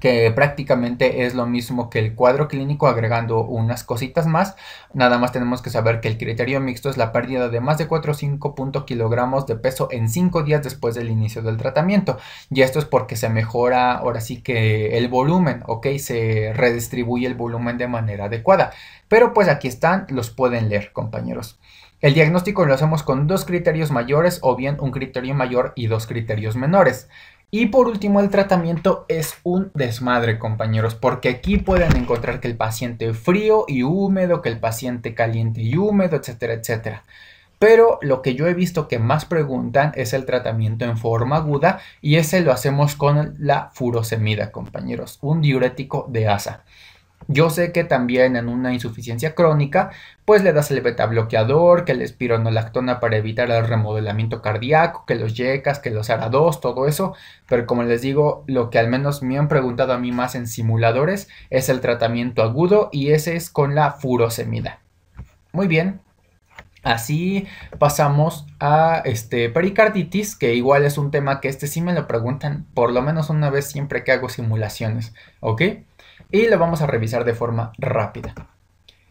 [0.00, 4.56] que prácticamente es lo mismo que el cuadro clínico agregando unas cositas más.
[4.92, 7.86] Nada más tenemos que saber que el criterio mixto es la pérdida de más de
[7.86, 12.18] 4 o 5 kilogramos de peso en 5 días después del inicio del tratamiento.
[12.50, 15.86] Y esto es porque se mejora ahora sí que el volumen, ¿ok?
[15.98, 18.72] Se redistribuye el volumen de manera adecuada.
[19.06, 21.58] Pero pues aquí están, los pueden leer compañeros.
[22.06, 26.06] El diagnóstico lo hacemos con dos criterios mayores o bien un criterio mayor y dos
[26.06, 27.08] criterios menores.
[27.50, 32.56] Y por último, el tratamiento es un desmadre, compañeros, porque aquí pueden encontrar que el
[32.56, 37.02] paciente frío y húmedo, que el paciente caliente y húmedo, etcétera, etcétera.
[37.58, 41.80] Pero lo que yo he visto que más preguntan es el tratamiento en forma aguda
[42.00, 46.62] y ese lo hacemos con la furosemida, compañeros, un diurético de asa.
[47.28, 49.90] Yo sé que también en una insuficiencia crónica,
[50.24, 55.16] pues le das el beta bloqueador, que el espironolactona para evitar el remodelamiento cardíaco, que
[55.16, 57.14] los yecas, que los ARA2, todo eso.
[57.48, 60.46] Pero como les digo, lo que al menos me han preguntado a mí más en
[60.46, 64.80] simuladores es el tratamiento agudo y ese es con la furosemida.
[65.52, 66.00] Muy bien.
[66.84, 67.48] Así
[67.80, 72.66] pasamos a este pericarditis, que igual es un tema que este sí me lo preguntan
[72.74, 75.62] por lo menos una vez siempre que hago simulaciones, ¿ok?
[76.30, 78.34] Y lo vamos a revisar de forma rápida.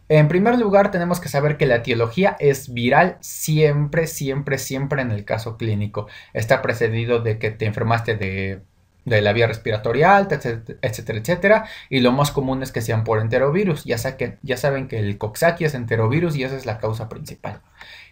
[0.08, 5.10] En primer lugar, tenemos que saber que la etiología es viral siempre, siempre, siempre en
[5.10, 6.06] el caso clínico.
[6.32, 8.62] Está precedido de que te enfermaste de,
[9.04, 13.84] la vía respiratoria alta, etcétera, etcétera, Y lo más común es que sean por enterovirus.
[13.84, 13.96] Ya,
[14.42, 17.60] ya saben que el Coxsackie es enterovirus y esa es la causa principal.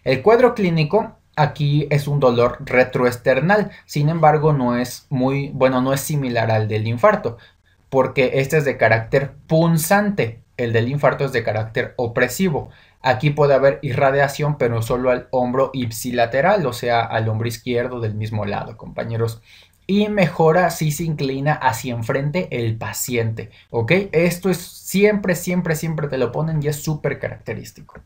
[0.03, 3.71] El cuadro clínico aquí es un dolor retroesternal.
[3.85, 7.37] Sin embargo, no es muy, bueno, no es similar al del infarto
[7.95, 12.69] porque este es de carácter punzante, el del infarto es de carácter opresivo.
[13.01, 18.13] Aquí puede haber irradiación, pero solo al hombro ipsilateral, o sea, al hombro izquierdo del
[18.13, 19.41] mismo lado, compañeros.
[19.87, 23.93] Y mejora si se inclina hacia enfrente el paciente, ¿ok?
[24.11, 28.01] Esto es siempre, siempre, siempre te lo ponen y es súper característico.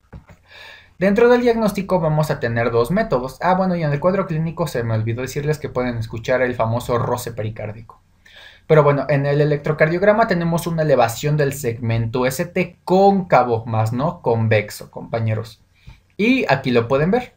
[0.99, 3.39] Dentro del diagnóstico vamos a tener dos métodos.
[3.41, 6.53] Ah, bueno, y en el cuadro clínico se me olvidó decirles que pueden escuchar el
[6.53, 7.99] famoso roce pericárdico.
[8.69, 14.91] Pero bueno, en el electrocardiograma tenemos una elevación del segmento ST cóncavo, más no convexo,
[14.91, 15.63] compañeros.
[16.17, 17.33] Y aquí lo pueden ver,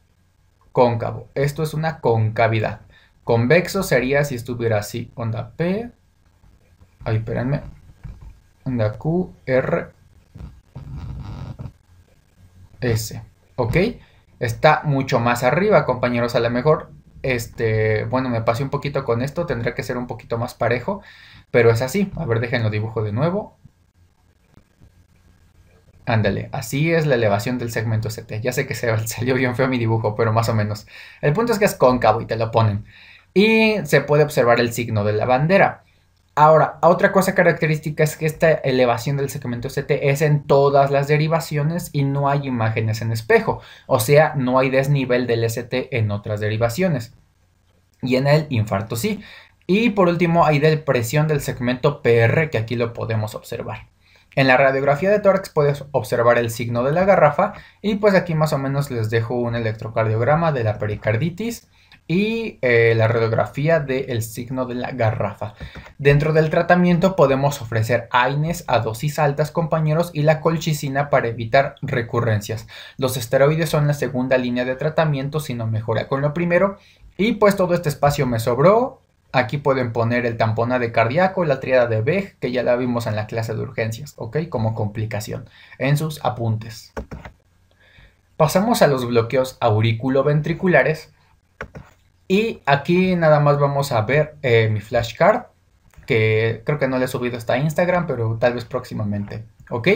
[0.73, 1.29] cóncavo.
[1.35, 2.83] Esto es una concavidad.
[3.25, 5.91] Convexo sería si estuviera así, onda P,
[7.03, 7.63] ahí espérenme,
[8.65, 9.87] onda Q, R,
[12.83, 13.23] S,
[13.57, 13.77] ¿ok?
[14.39, 16.92] Está mucho más arriba, compañeros, a lo mejor
[17.23, 21.03] este, bueno, me pasé un poquito con esto, tendrá que ser un poquito más parejo,
[21.51, 22.11] pero es así.
[22.17, 23.57] A ver, déjenlo dibujo de nuevo.
[26.05, 28.41] Ándale, así es la elevación del segmento ST.
[28.41, 30.87] Ya sé que se salió bien feo mi dibujo, pero más o menos.
[31.21, 32.85] El punto es que es cóncavo y te lo ponen.
[33.35, 35.85] Y se puede observar el signo de la bandera.
[36.35, 41.07] Ahora, otra cosa característica es que esta elevación del segmento ST es en todas las
[41.07, 46.11] derivaciones y no hay imágenes en espejo, o sea, no hay desnivel del ST en
[46.11, 47.13] otras derivaciones.
[48.01, 49.23] Y en el infarto sí.
[49.67, 53.89] Y por último, hay depresión del segmento PR, que aquí lo podemos observar.
[54.35, 58.35] En la radiografía de tórax puedes observar el signo de la garrafa y pues aquí
[58.35, 61.69] más o menos les dejo un electrocardiograma de la pericarditis
[62.09, 65.55] y eh, la radiografía del signo de la garrafa.
[65.99, 71.77] Dentro del tratamiento podemos ofrecer AINES a dosis altas, compañeros, y la colchicina para evitar
[71.81, 72.67] recurrencias.
[72.99, 76.79] Los esteroides son la segunda línea de tratamiento si no mejora con lo primero.
[77.17, 79.01] Y pues todo este espacio me sobró.
[79.33, 83.07] Aquí pueden poner el tampona de cardíaco, la triada de Beg, que ya la vimos
[83.07, 84.49] en la clase de urgencias, ¿ok?
[84.51, 86.93] Como complicación en sus apuntes.
[88.37, 91.15] Pasamos a los bloqueos auriculoventriculares
[92.29, 95.47] y aquí nada más vamos a ver eh, mi flashcard,
[96.07, 99.45] que creo que no le he subido hasta Instagram, pero tal vez próximamente.
[99.71, 99.89] ¿Ok?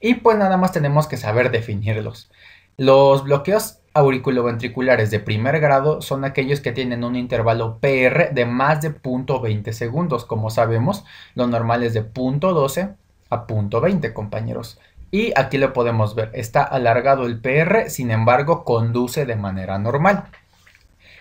[0.00, 2.30] Y pues nada más tenemos que saber definirlos.
[2.76, 8.80] Los bloqueos auriculoventriculares de primer grado son aquellos que tienen un intervalo PR de más
[8.80, 10.24] de 0.20 segundos.
[10.24, 12.94] Como sabemos, lo normal es de 0.12
[13.30, 14.78] a 0.20, compañeros.
[15.10, 20.24] Y aquí lo podemos ver, está alargado el PR, sin embargo, conduce de manera normal.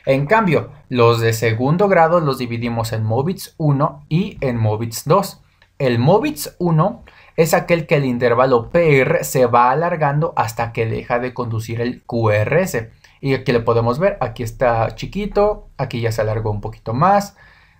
[0.06, 5.42] En cambio, los de segundo grado los dividimos en MOVITS 1 y en MOVITS 2.
[5.78, 7.04] El MOVITS 1
[7.38, 12.04] es aquel que el intervalo PR se va alargando hasta que deja de conducir el
[12.04, 12.88] QRS.
[13.20, 17.36] Y aquí lo podemos ver, aquí está chiquito, aquí ya se alargó un poquito más,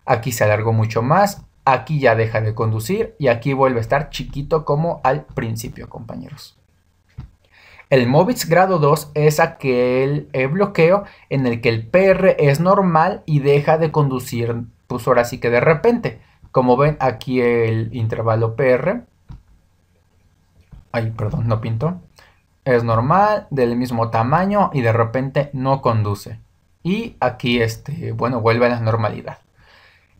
[0.06, 4.10] aquí se alargó mucho más, aquí ya deja de conducir y aquí vuelve a estar
[4.12, 6.61] chiquito como al principio, compañeros.
[7.92, 13.22] El MOVITS grado 2 es aquel eh, bloqueo en el que el PR es normal
[13.26, 16.22] y deja de conducir, pues ahora sí que de repente.
[16.52, 19.02] Como ven aquí el intervalo PR.
[20.94, 22.00] Ay, perdón, no pinto.
[22.64, 26.40] Es normal, del mismo tamaño y de repente no conduce.
[26.84, 29.40] Y aquí, este, bueno, vuelve a la normalidad.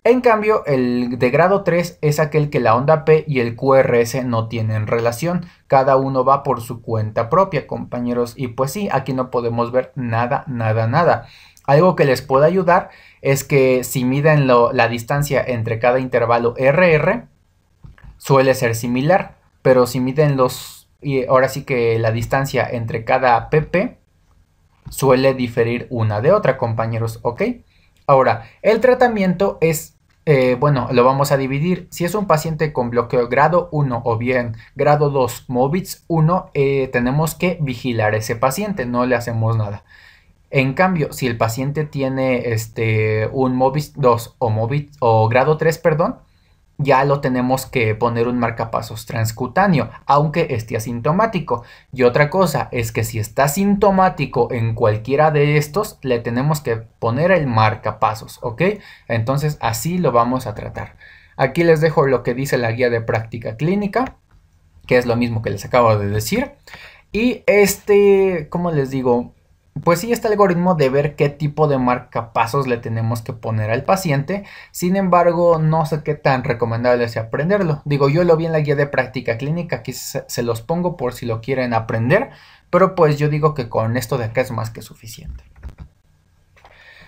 [0.04, 4.26] En cambio, el de grado 3 es aquel que la onda P y el QRS
[4.26, 5.46] no tienen relación.
[5.68, 8.34] Cada uno va por su cuenta propia, compañeros.
[8.36, 11.28] Y pues sí, aquí no podemos ver nada, nada, nada.
[11.68, 12.90] Algo que les puede ayudar
[13.22, 17.28] es que si miden la distancia entre cada intervalo RR,
[18.18, 19.36] suele ser similar.
[19.62, 24.00] Pero si miden los, y ahora sí que la distancia entre cada PP,
[24.90, 27.44] suele diferir una de otra, compañeros, ¿ok?
[28.12, 29.96] Ahora, el tratamiento es,
[30.26, 31.88] eh, bueno, lo vamos a dividir.
[31.92, 36.90] Si es un paciente con bloqueo grado 1 o bien grado 2, MOVITS 1, eh,
[36.92, 39.86] tenemos que vigilar a ese paciente, no le hacemos nada.
[40.50, 45.78] En cambio, si el paciente tiene este, un MOVITS 2 o, MOVITS, o grado 3,
[45.78, 46.18] perdón,
[46.84, 51.64] ya lo tenemos que poner un marcapasos transcutáneo, aunque esté asintomático.
[51.92, 56.78] Y otra cosa es que si está sintomático en cualquiera de estos, le tenemos que
[56.78, 58.62] poner el marcapasos, ¿ok?
[59.08, 60.96] Entonces así lo vamos a tratar.
[61.38, 64.18] Aquí les dejo lo que dice la guía de práctica clínica,
[64.88, 66.52] que es lo mismo que les acabo de decir.
[67.12, 69.34] Y este, como les digo,
[69.84, 73.84] pues sí este algoritmo de ver qué tipo de marcapasos le tenemos que poner al
[73.84, 74.44] paciente.
[74.72, 77.82] Sin embargo, no sé qué tan recomendable sea aprenderlo.
[77.86, 81.14] Digo, yo lo vi en la guía de práctica clínica, aquí se, los pongo por
[81.14, 82.30] si lo quieren aprender,
[82.70, 85.44] pero pues yo digo que con esto de acá es más que suficiente.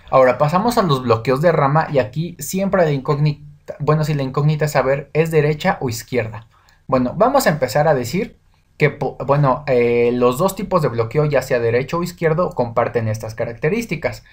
[0.10, 4.24] Ahora pasamos a los bloqueos de rama y aquí siempre la incógnita, bueno, si la
[4.24, 6.48] incógnita es saber es derecha o izquierda.
[6.86, 8.38] Bueno, vamos a empezar a decir
[8.78, 13.36] que, bueno, eh, los dos tipos de bloqueo, ya sea derecho o izquierdo, comparten estas
[13.36, 14.24] características.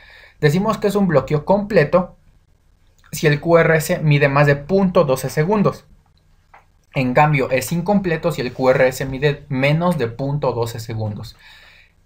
[0.40, 2.16] Decimos que es un bloqueo completo
[3.12, 5.84] si el QRS mide más de 0.12 segundos.
[6.94, 11.36] En cambio, es incompleto si el QRS mide menos de 0.12 segundos.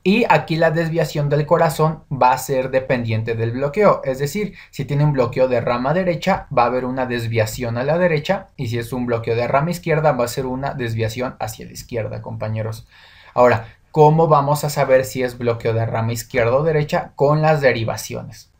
[0.07, 4.03] Y aquí la desviación del corazón va a ser dependiente del bloqueo.
[4.05, 7.85] Es decir, si tiene un bloqueo de rama derecha, va a haber una desviación a
[7.85, 8.49] la derecha.
[8.59, 11.73] Y si es un bloqueo de rama izquierda, va a ser una desviación hacia la
[11.73, 12.87] izquierda, compañeros.
[13.33, 17.13] Ahora, ¿cómo vamos a saber si es bloqueo de rama izquierda o derecha?
[17.17, 18.53] Con las derivaciones.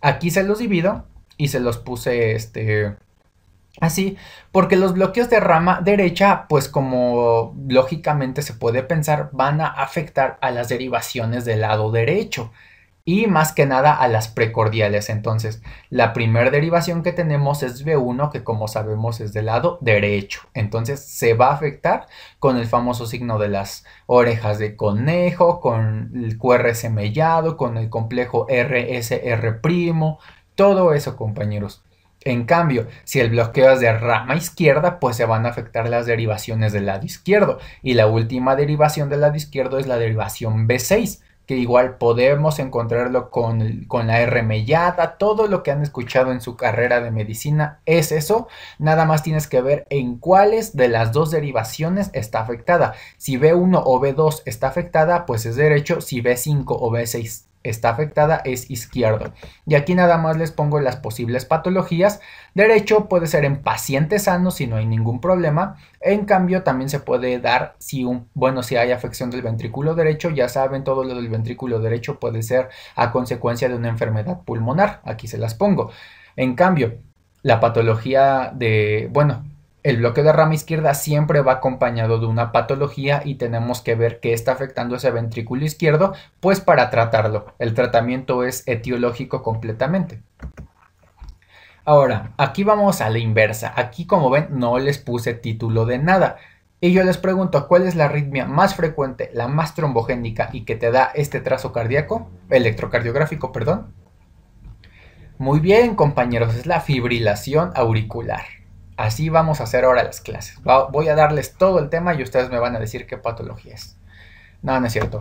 [0.00, 2.94] Aquí se los divido y se los puse este,
[3.80, 4.16] Así,
[4.52, 10.38] porque los bloqueos de rama derecha, pues como lógicamente se puede pensar, van a afectar
[10.40, 12.52] a las derivaciones del lado derecho
[13.04, 15.10] y más que nada a las precordiales.
[15.10, 20.40] Entonces, la primera derivación que tenemos es B1, que como sabemos es del lado derecho.
[20.54, 22.06] Entonces, se va a afectar
[22.38, 27.90] con el famoso signo de las orejas de conejo, con el QRS mellado, con el
[27.90, 29.60] complejo RSR',
[30.54, 31.82] todo eso, compañeros.
[32.24, 36.06] En cambio, si el bloqueo es de rama izquierda, pues se van a afectar las
[36.06, 37.58] derivaciones del lado izquierdo.
[37.82, 43.30] Y la última derivación del lado izquierdo es la derivación B6, que igual podemos encontrarlo
[43.30, 48.12] con, la R mellada, todo lo que han escuchado en su carrera de medicina es
[48.12, 48.48] eso,
[48.78, 52.94] nada más tienes que ver en cuáles de las dos derivaciones está afectada.
[53.18, 58.40] Si B1 o B2 está afectada, pues es derecho, si B5 o B6 está afectada
[58.44, 59.32] es izquierdo.
[59.66, 62.20] Y aquí nada más les pongo las posibles patologías.
[62.54, 65.76] Derecho puede ser en pacientes sanos si no hay ningún problema.
[66.00, 70.30] En cambio también se puede dar si un, bueno, si hay afección del ventrículo derecho,
[70.30, 75.00] ya saben, todo lo del ventrículo derecho puede ser a consecuencia de una enfermedad pulmonar.
[75.04, 75.90] Aquí se las pongo.
[76.36, 76.98] En cambio,
[77.42, 79.44] la patología de, bueno,
[79.84, 84.18] el bloqueo de rama izquierda siempre va acompañado de una patología y tenemos que ver
[84.18, 87.54] qué está afectando ese ventrículo izquierdo, pues para tratarlo.
[87.58, 90.22] El tratamiento es etiológico completamente.
[91.84, 93.74] Ahora, aquí vamos a la inversa.
[93.76, 96.38] Aquí, como ven, no les puse título de nada.
[96.80, 100.76] Y yo les pregunto, ¿cuál es la arritmia más frecuente, la más trombogénica y que
[100.76, 102.30] te da este trazo cardíaco?
[102.48, 103.92] Electrocardiográfico, perdón.
[105.36, 108.63] Muy bien, compañeros, es la fibrilación auricular.
[108.96, 110.60] Así vamos a hacer ahora las clases.
[110.62, 113.96] Voy a darles todo el tema y ustedes me van a decir qué patología es.
[114.62, 115.20] No, no es cierto.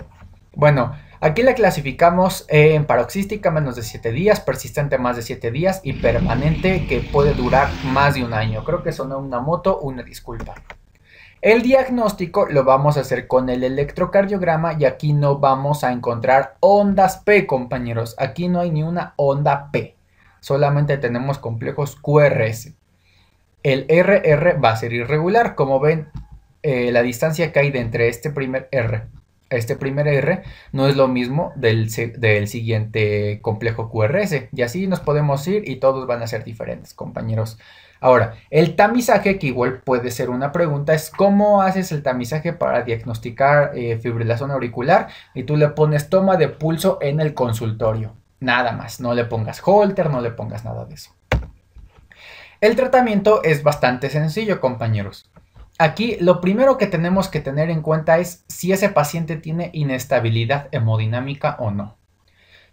[0.56, 5.82] Bueno, aquí la clasificamos en paroxística menos de 7 días, persistente más de 7 días
[5.84, 8.64] y permanente que puede durar más de un año.
[8.64, 10.54] Creo que sonó una moto, una disculpa.
[11.42, 16.56] El diagnóstico lo vamos a hacer con el electrocardiograma y aquí no vamos a encontrar
[16.60, 18.16] ondas P, compañeros.
[18.20, 19.98] Aquí no hay ni una onda P.
[20.40, 22.74] Solamente tenemos complejos QRS.
[23.64, 25.56] El RR va a ser irregular.
[25.56, 26.10] Como ven,
[26.62, 29.08] eh, la distancia que hay de entre este primer R
[29.56, 34.50] este primer R no es lo mismo del, del siguiente complejo QRS.
[34.52, 37.58] Y así nos podemos ir y todos van a ser diferentes, compañeros.
[38.00, 42.82] Ahora, el tamizaje, que igual puede ser una pregunta, es cómo haces el tamizaje para
[42.82, 48.14] diagnosticar eh, fibrilación auricular y tú le pones toma de pulso en el consultorio.
[48.42, 51.12] Nada más, no le pongas holter, no le pongas nada de eso.
[52.64, 55.30] El tratamiento es bastante sencillo, compañeros.
[55.78, 60.70] Aquí lo primero que tenemos que tener en cuenta es si ese paciente tiene inestabilidad
[60.72, 61.98] hemodinámica o no.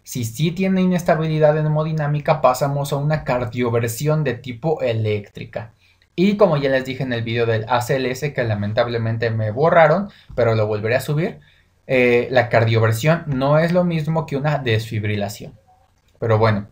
[0.03, 5.73] Si sí tiene inestabilidad hemodinámica, pasamos a una cardioversión de tipo eléctrica.
[6.15, 10.55] Y como ya les dije en el video del ACLS, que lamentablemente me borraron, pero
[10.55, 11.41] lo volveré a subir,
[11.87, 15.59] eh, la cardioversión no es lo mismo que una desfibrilación.
[16.17, 16.69] Pero bueno,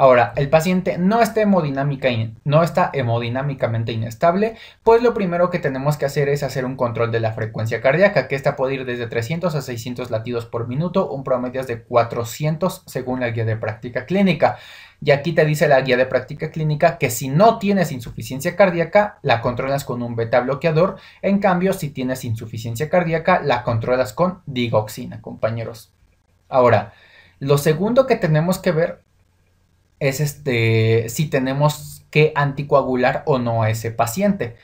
[0.00, 6.44] Ahora, el paciente no está, hemodinámicamente inestable, pues lo primero que tenemos que hacer es
[6.44, 10.12] hacer un control de la frecuencia cardíaca, que esta puede ir desde 300 a 600
[10.12, 14.58] latidos por minuto, un promedio de 400 según la guía de práctica clínica.
[15.02, 19.18] Y aquí te dice la guía de práctica clínica que si no tienes insuficiencia cardíaca,
[19.22, 20.98] la controlas con un beta bloqueador.
[21.22, 25.92] En cambio, si tienes insuficiencia cardíaca, la controlas con digoxina, compañeros.
[26.48, 26.92] Ahora,
[27.40, 29.07] lo segundo que tenemos que ver
[30.00, 34.56] es este, si tenemos que anticoagular o no a ese paciente.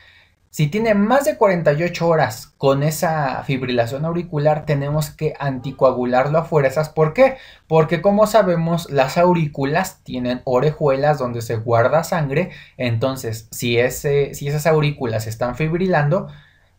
[0.54, 6.90] Si tiene más de 48 horas con esa fibrilación auricular, tenemos que anticoagularlo a fuerzas.
[6.90, 7.38] ¿Por qué?
[7.66, 12.50] Porque como sabemos, las aurículas tienen orejuelas donde se guarda sangre.
[12.76, 16.28] Entonces, si, ese, si esas aurículas están fibrilando,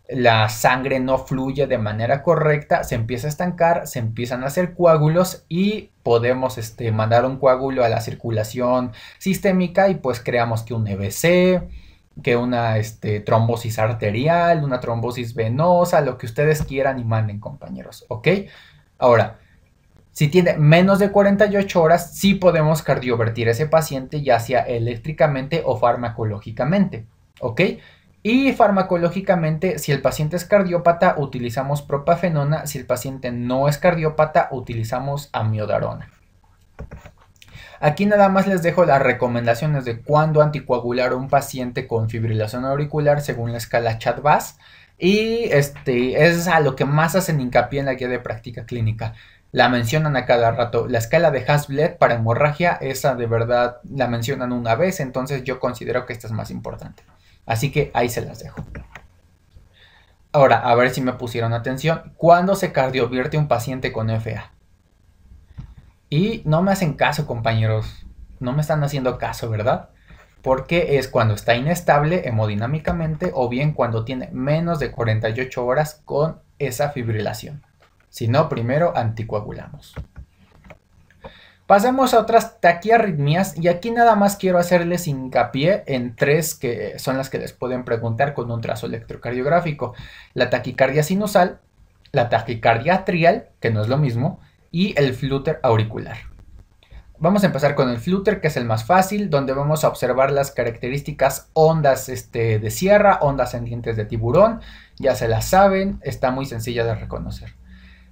[0.10, 4.76] la sangre no fluye de manera correcta, se empieza a estancar, se empiezan a hacer
[4.76, 10.74] coágulos y podemos este, mandar un coágulo a la circulación sistémica y pues creamos que
[10.76, 11.68] un EBC,
[12.22, 18.06] que una este, trombosis arterial, una trombosis venosa, lo que ustedes quieran y manden compañeros,
[18.08, 18.28] ¿ok?
[19.00, 19.40] Ahora,
[20.12, 25.64] si tiene menos de 48 horas, sí podemos cardiovertir a ese paciente ya sea eléctricamente
[25.66, 27.06] o farmacológicamente,
[27.42, 27.62] ¿ok?
[28.28, 32.66] Y farmacológicamente, si el paciente es cardiópata, utilizamos propafenona.
[32.66, 36.10] Si el paciente no es cardiópata, utilizamos amiodarona.
[37.80, 42.66] Aquí nada más les dejo las recomendaciones de cuándo anticoagular a un paciente con fibrilación
[42.66, 44.58] auricular según la escala CHAT-VAS.
[44.98, 49.14] Y este es a lo que más hacen hincapié en la guía de práctica clínica.
[49.52, 50.88] La mencionan a cada rato.
[50.88, 55.60] La escala de Hasbled para hemorragia, esa de verdad la mencionan una vez, entonces yo
[55.60, 57.04] considero que esta es más importante.
[57.46, 58.64] Así que ahí se las dejo.
[60.32, 62.14] Ahora, a ver si me pusieron atención.
[62.18, 64.52] ¿Cuándo se cardiovierte un paciente con FA?
[66.10, 68.06] Y no me hacen caso, compañeros.
[68.40, 69.90] No me están haciendo caso, ¿verdad?
[70.42, 76.42] Porque es cuando está inestable hemodinámicamente o bien cuando tiene menos de 48 horas con
[76.60, 77.64] esa fibrilación.
[78.10, 79.96] Si no, primero anticoagulamos.
[81.68, 87.18] Pasemos a otras taquiarritmias y aquí nada más quiero hacerles hincapié en tres que son
[87.18, 89.96] las que les pueden preguntar con un trazo electrocardiográfico.
[90.36, 91.60] La taquicardia sinusal,
[92.12, 94.40] la taquicardia atrial, que no es lo mismo,
[94.70, 96.18] y el flúter auricular.
[97.18, 100.32] Vamos a empezar con el flúter, que es el más fácil, donde vamos a observar
[100.32, 104.60] las características ondas este, de sierra, ondas en dientes de tiburón,
[104.98, 107.56] ya se las saben, está muy sencilla de reconocer.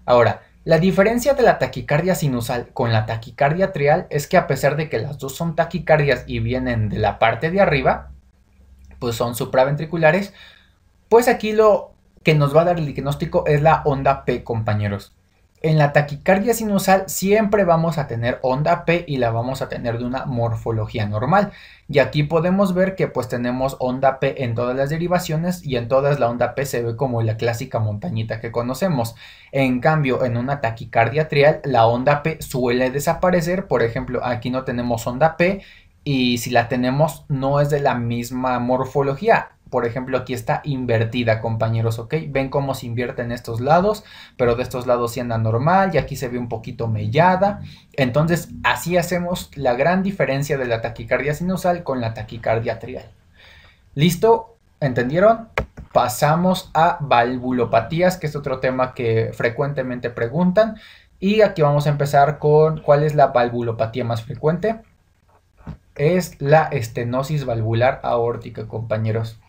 [0.06, 4.78] Ahora, La diferencia de la taquicardia sinusal con la taquicardia trial es que a pesar
[4.78, 8.12] de que las dos son taquicardias y vienen de la parte de arriba,
[9.00, 10.34] pues son supraventriculares,
[11.10, 11.92] pues aquí lo
[12.24, 15.14] que nos va a dar el diagnóstico es la onda P, compañeros.
[15.66, 19.98] En la taquicardia sinusal siempre vamos a tener onda P y la vamos a tener
[19.98, 21.54] de una morfología normal.
[21.88, 25.88] Y aquí podemos ver que pues tenemos onda P en todas las derivaciones y en
[25.88, 29.16] todas la onda P se ve como la clásica montañita que conocemos.
[29.54, 33.66] En cambio, en una taquicardia trial la onda P suele desaparecer.
[33.68, 35.62] Por ejemplo, aquí no tenemos onda P
[36.04, 41.42] y si la tenemos no es de la misma morfología por ejemplo, aquí está invertida,
[41.42, 42.14] compañeros, ¿ok?
[42.30, 44.04] Ven cómo se invierte en estos lados,
[44.38, 47.60] pero de estos lados sí anda normal y aquí se ve un poquito mellada.
[47.94, 53.06] Entonces, así hacemos la gran diferencia de la taquicardia sinusal con la taquicardia trial.
[53.96, 54.58] ¿Listo?
[54.80, 55.50] ¿Entendieron?
[55.92, 60.76] Pasamos a valvulopatías, que es otro tema que frecuentemente preguntan.
[61.20, 64.82] Y aquí vamos a empezar con cuál es la valvulopatía más frecuente.
[65.96, 69.40] Es la estenosis valvular aórtica, compañeros.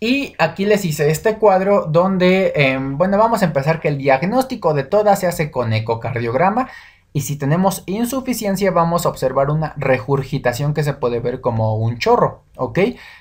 [0.00, 4.74] Y aquí les hice este cuadro donde, em, bueno, vamos a empezar que el diagnóstico
[4.74, 6.68] de todas se hace con ecocardiograma.
[7.12, 11.98] Y si tenemos insuficiencia vamos a observar una regurgitación que se puede ver como un
[11.98, 12.80] chorro, ¿ok?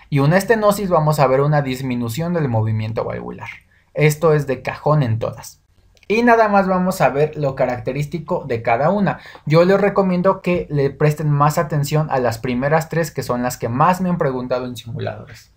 [0.10, 3.50] Y una estenosis vamos a ver una disminución del movimiento valvular.
[3.94, 5.62] Esto es de cajón en todas.
[6.08, 9.20] Y nada más vamos a ver lo característico de cada una.
[9.46, 13.58] Yo les recomiendo que le presten más atención a las primeras tres que son las
[13.58, 15.53] que más me han preguntado en simuladores.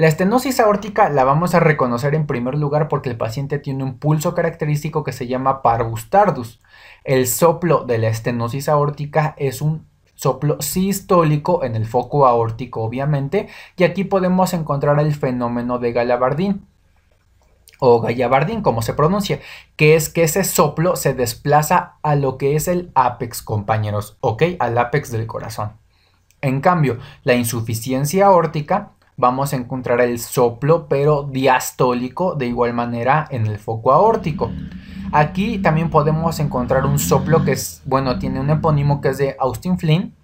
[0.00, 3.98] La estenosis aórtica la vamos a reconocer en primer lugar porque el paciente tiene un
[3.98, 6.58] pulso característico que se llama parvus tardus.
[7.04, 13.48] El soplo de la estenosis aórtica es un soplo sistólico en el foco aórtico obviamente
[13.76, 16.66] y aquí podemos encontrar el fenómeno de Galabardín
[17.78, 19.40] o Gallavardín, como se pronuncia,
[19.76, 24.44] que es que ese soplo se desplaza a lo que es el apex, compañeros, ¿ok?
[24.60, 25.72] Al apex del corazón.
[26.40, 33.28] En cambio, la insuficiencia aórtica vamos a encontrar el soplo, pero diastólico de igual manera
[33.30, 34.50] en el foco aórtico.
[35.12, 39.36] Aquí también podemos encontrar un soplo que es, bueno, tiene un epónimo que es de
[39.38, 40.14] Austin Flynn,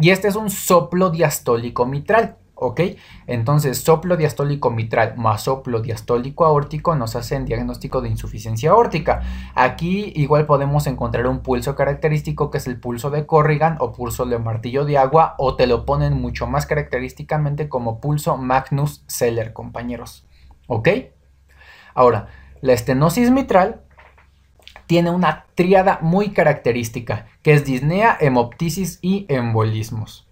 [0.00, 2.36] y este es un soplo diastólico mitral.
[2.56, 2.80] ¿Ok?
[3.26, 9.22] Entonces, soplo diastólico mitral más soplo diastólico aórtico nos hacen diagnóstico de insuficiencia aórtica.
[9.54, 14.24] Aquí igual podemos encontrar un pulso característico que es el pulso de Corrigan o pulso
[14.24, 19.52] de martillo de agua o te lo ponen mucho más característicamente como pulso Magnus Seller,
[19.52, 20.26] compañeros,
[20.66, 20.88] ¿ok?
[21.94, 22.28] Ahora,
[22.62, 23.82] la estenosis mitral
[24.86, 30.25] tiene una tríada muy característica, que es disnea, hemoptisis y embolismos.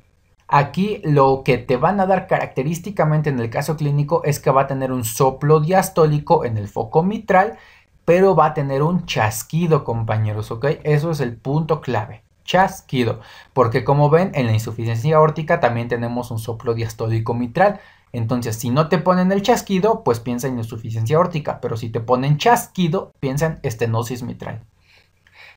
[0.56, 4.62] Aquí lo que te van a dar característicamente en el caso clínico es que va
[4.62, 7.58] a tener un soplo diastólico en el foco mitral,
[8.04, 10.66] pero va a tener un chasquido, compañeros, ¿ok?
[10.84, 12.22] Eso es el punto clave.
[12.44, 13.18] Chasquido,
[13.52, 17.80] porque como ven en la insuficiencia aórtica también tenemos un soplo diastólico mitral.
[18.12, 21.98] Entonces, si no te ponen el chasquido, pues piensa en insuficiencia aórtica, pero si te
[21.98, 24.60] ponen chasquido, piensa en estenosis mitral.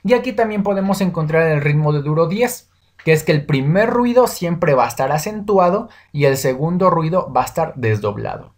[0.03, 2.71] Y aquí también podemos encontrar el ritmo de duro 10
[3.07, 7.31] que es que el primer ruido siempre va a estar acentuado y el segundo ruido
[7.31, 8.53] va a estar desdoblado.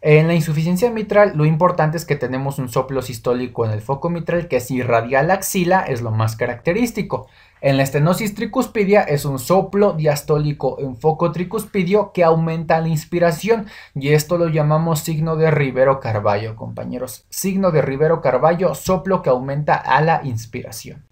[0.00, 4.08] En la insuficiencia mitral lo importante es que tenemos un soplo sistólico en el foco
[4.08, 7.26] mitral que si irradia la axila es lo más característico.
[7.60, 13.66] En la estenosis tricuspidia es un soplo diastólico en foco tricuspidio que aumenta la inspiración
[13.94, 17.26] y esto lo llamamos signo de Rivero Carballo, compañeros.
[17.28, 21.09] Signo de Rivero Carballo, soplo que aumenta a la inspiración.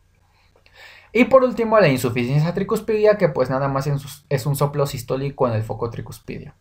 [1.13, 3.89] Y por último, la insuficiencia tricuspidia, que pues nada más
[4.29, 6.55] es un soplo sistólico en el foco tricuspidio.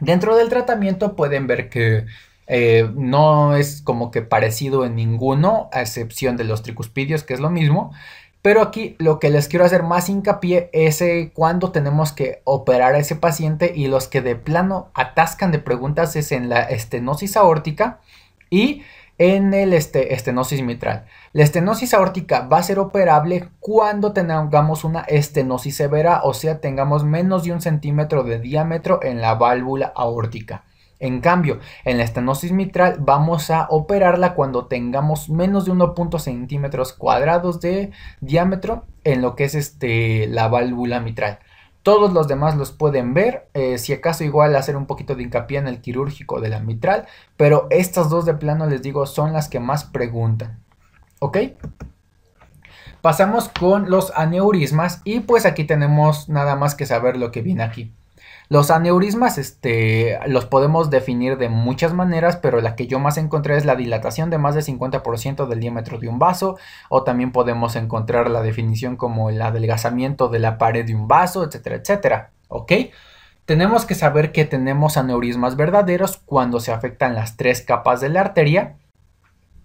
[0.00, 2.06] Dentro del tratamiento pueden ver que
[2.46, 7.40] eh, no es como que parecido en ninguno, a excepción de los tricuspidios, que es
[7.40, 7.92] lo mismo.
[8.40, 12.94] Pero aquí lo que les quiero hacer más hincapié es eh, cuando tenemos que operar
[12.94, 17.36] a ese paciente y los que de plano atascan de preguntas es en la estenosis
[17.36, 18.00] aórtica
[18.48, 18.82] y
[19.18, 21.04] en el este, estenosis mitral.
[21.32, 27.04] La estenosis aórtica va a ser operable cuando tengamos una estenosis severa, o sea, tengamos
[27.04, 30.64] menos de un centímetro de diámetro en la válvula aórtica.
[31.00, 36.92] En cambio, en la estenosis mitral vamos a operarla cuando tengamos menos de 1.5 centímetros
[36.92, 41.38] cuadrados de diámetro en lo que es este, la válvula mitral.
[41.82, 45.58] Todos los demás los pueden ver, eh, si acaso igual hacer un poquito de hincapié
[45.58, 47.06] en el quirúrgico de la mitral,
[47.36, 50.62] pero estas dos de plano les digo son las que más preguntan.
[51.20, 51.38] ¿Ok?
[53.00, 57.62] Pasamos con los aneurismas y pues aquí tenemos nada más que saber lo que viene
[57.62, 57.94] aquí.
[58.50, 63.58] Los aneurismas este, los podemos definir de muchas maneras, pero la que yo más encontré
[63.58, 66.56] es la dilatación de más de 50% del diámetro de un vaso,
[66.88, 71.44] o también podemos encontrar la definición como el adelgazamiento de la pared de un vaso,
[71.44, 72.30] etcétera, etcétera.
[72.48, 72.72] ¿Ok?
[73.44, 78.20] Tenemos que saber que tenemos aneurismas verdaderos cuando se afectan las tres capas de la
[78.20, 78.76] arteria,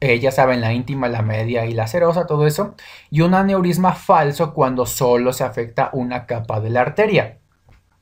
[0.02, 2.76] eh, ya saben, la íntima, la media y la serosa, todo eso,
[3.10, 7.40] y un aneurisma falso cuando solo se afecta una capa de la arteria.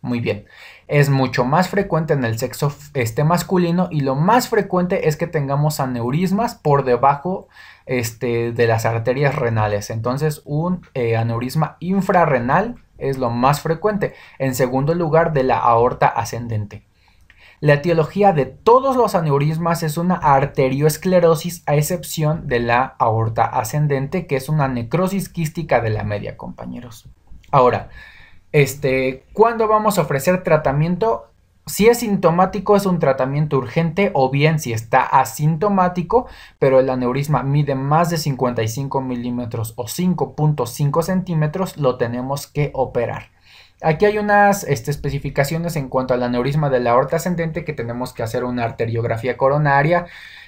[0.02, 0.46] Muy bien.
[0.92, 5.26] Es mucho más frecuente en el sexo este masculino y lo más frecuente es que
[5.26, 7.48] tengamos aneurismas por debajo
[7.86, 9.90] este, de las arterias renales.
[9.90, 14.16] Entonces, un eh, aneurisma infrarrenal es lo más frecuente.
[14.38, 16.84] En segundo lugar, de la aorta ascendente.
[17.62, 24.28] La etiología de todos los aneurismas es una arterioesclerosis a excepción de la aorta ascendente,
[24.28, 27.08] que es una necrosis quística de la media, compañeros.
[27.50, 27.90] Ahora,
[28.52, 31.28] este, ¿cuándo vamos a ofrecer tratamiento?
[31.68, 36.28] Si es sintomático es un tratamiento urgente o bien si está asintomático,
[36.60, 43.30] pero el aneurisma mide más de 55 milímetros o 5.5 centímetros, lo tenemos que operar.
[43.82, 48.14] Aquí hay unas este, especificaciones en cuanto al aneurisma de la aorta ascendente que tenemos
[48.14, 50.06] que hacer una arteriografía coronaria,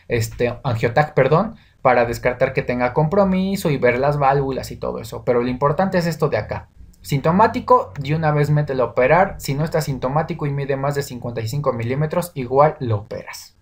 [0.08, 5.24] este, angiotac, perdón, para descartar que tenga compromiso y ver las válvulas y todo eso.
[5.26, 6.70] Pero lo importante es esto de acá.
[7.04, 9.36] Sintomático, de una vez mételo a operar.
[9.38, 13.56] Si no está sintomático y mide más de 55 milímetros, igual lo operas.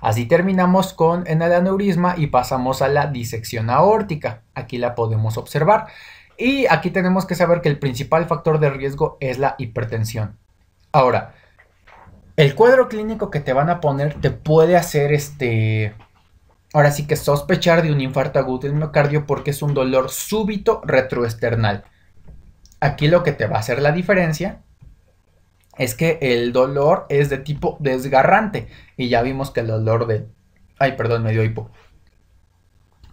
[0.00, 4.42] Así terminamos con el aneurisma y pasamos a la disección aórtica.
[4.54, 5.86] Aquí la podemos observar.
[6.36, 10.36] Y aquí tenemos que saber que el principal factor de riesgo es la hipertensión.
[10.90, 11.34] Ahora,
[12.36, 15.94] el cuadro clínico que te van a poner te puede hacer este
[16.72, 20.80] ahora sí que sospechar de un infarto agudo del miocardio porque es un dolor súbito
[20.84, 21.84] retroesternal.
[22.80, 24.62] Aquí lo que te va a hacer la diferencia
[25.80, 28.68] es que el dolor es de tipo desgarrante.
[28.96, 30.26] Y ya vimos que el dolor de...
[30.78, 31.70] Ay, perdón, me dio hipo.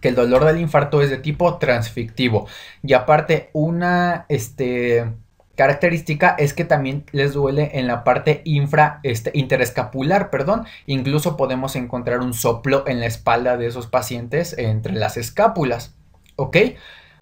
[0.00, 2.46] Que el dolor del infarto es de tipo transfictivo.
[2.82, 5.12] Y aparte, una este,
[5.54, 10.66] característica es que también les duele en la parte infra, este, interescapular, perdón.
[10.86, 15.96] Incluso podemos encontrar un soplo en la espalda de esos pacientes entre las escápulas.
[16.36, 16.56] ¿Ok?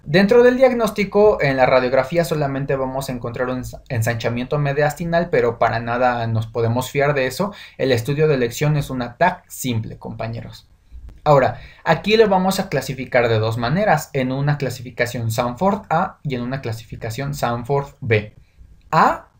[0.06, 5.80] Dentro del diagnóstico, en la radiografía solamente vamos a encontrar un ensanchamiento mediastinal, pero para
[5.80, 7.52] nada nos podemos fiar de eso.
[7.76, 10.68] El estudio de elección es un TAC simple, compañeros.
[11.24, 16.36] Ahora, aquí lo vamos a clasificar de dos maneras, en una clasificación Sanford A y
[16.36, 18.36] en una clasificación Sanford B.
[18.92, 19.30] A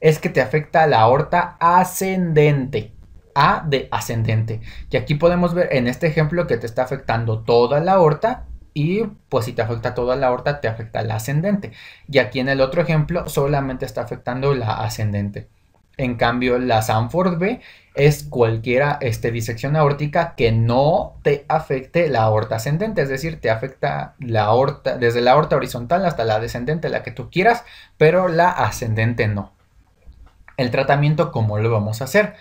[0.00, 2.92] es que te afecta la aorta ascendente.
[3.34, 4.60] A de ascendente.
[4.90, 9.04] Y aquí podemos ver en este ejemplo que te está afectando toda la aorta y
[9.28, 11.72] pues si te afecta toda la aorta, te afecta la ascendente.
[12.08, 15.48] Y aquí en el otro ejemplo solamente está afectando la ascendente.
[15.96, 17.60] En cambio, la Sanford B
[17.94, 23.50] es cualquiera este, disección aórtica que no te afecte la aorta ascendente, es decir, te
[23.50, 27.64] afecta la aorta, desde la aorta horizontal hasta la descendente, la que tú quieras,
[27.98, 29.52] pero la ascendente no.
[30.56, 32.34] El tratamiento, ¿cómo lo vamos a hacer?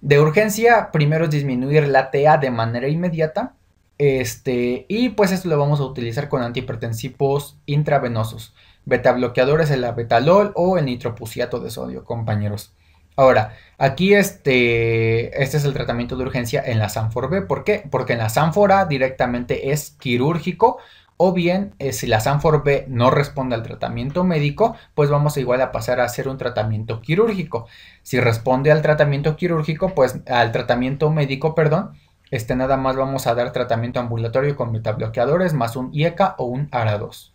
[0.00, 3.54] De urgencia, primero es disminuir la TA de manera inmediata,
[3.98, 10.52] este, y pues esto lo vamos a utilizar con antihipertensivos intravenosos, beta bloqueadores, el betalol
[10.54, 12.72] o el nitropusiato de sodio, compañeros.
[13.14, 17.42] Ahora, aquí este, este es el tratamiento de urgencia en la Sanfor B.
[17.42, 17.86] ¿Por qué?
[17.90, 20.78] Porque en la Sanfor A directamente es quirúrgico
[21.18, 25.60] o bien eh, si la Sanfor B no responde al tratamiento médico, pues vamos igual
[25.60, 27.68] a pasar a hacer un tratamiento quirúrgico.
[28.02, 31.92] Si responde al tratamiento quirúrgico, pues al tratamiento médico, perdón,
[32.32, 36.70] este nada más vamos a dar tratamiento ambulatorio con metabloqueadores más un IECA o un
[36.70, 37.30] ARA2.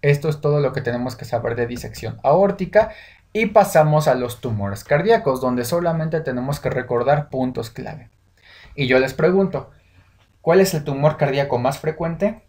[0.00, 2.90] Esto es todo lo que tenemos que saber de disección aórtica
[3.32, 8.10] y pasamos a los tumores cardíacos, donde solamente tenemos que recordar puntos clave.
[8.76, 9.72] Y yo les pregunto,
[10.40, 12.44] ¿cuál es el tumor cardíaco más frecuente?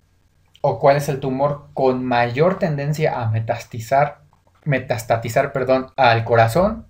[0.61, 4.21] ¿O cuál es el tumor con mayor tendencia a metastizar,
[4.63, 6.85] metastatizar perdón, al corazón?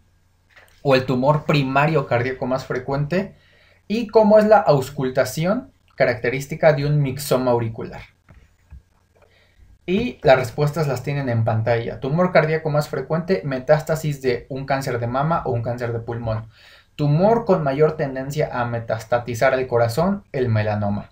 [0.82, 3.38] ¿O el tumor primario cardíaco más frecuente?
[3.92, 8.02] Y cómo es la auscultación característica de un mixoma auricular.
[9.88, 12.00] Y las respuestas las tienen en pantalla.
[12.00, 16.50] Tumor cardíaco más frecuente, metástasis de un cáncer de mama o un cáncer de pulmón.
[16.96, 21.10] Tumor con mayor tendencia a metastatizar el corazón, el melanoma.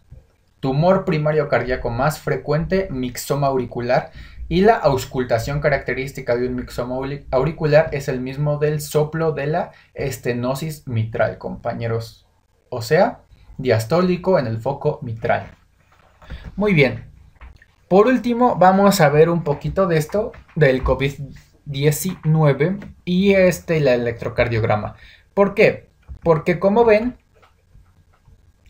[0.60, 4.12] Tumor primario cardíaco más frecuente, mixoma auricular.
[4.50, 6.96] Y la auscultación característica de un mixoma
[7.32, 12.27] auricular es el mismo del soplo de la estenosis mitral, compañeros
[12.70, 13.22] o sea,
[13.58, 15.48] diastólico en el foco mitral.
[16.56, 17.06] Muy bien.
[17.88, 21.14] Por último, vamos a ver un poquito de esto del COVID,
[21.66, 24.96] 19 y este el electrocardiograma.
[25.34, 25.90] ¿Por qué?
[26.24, 27.18] Porque como ven,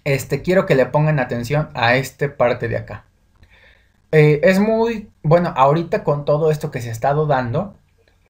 [0.03, 3.05] este, quiero que le pongan atención a esta parte de acá.
[4.11, 7.75] Eh, es muy, bueno, ahorita con todo esto que se ha estado dando,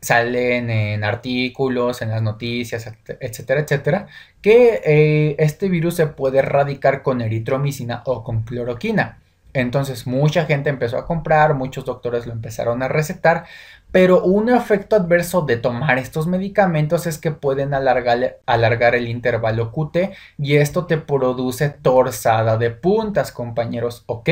[0.02, 4.08] salen en artículos, en las noticias, etcétera, etcétera,
[4.42, 9.20] que eh, este virus se puede erradicar con eritromicina o con cloroquina.
[9.54, 13.46] Entonces mucha gente empezó a comprar, muchos doctores lo empezaron a recetar,
[13.92, 19.72] pero un efecto adverso de tomar estos medicamentos es que pueden alargar, alargar el intervalo
[19.72, 24.30] QT y esto te produce torzada de puntas, compañeros, ¿ok?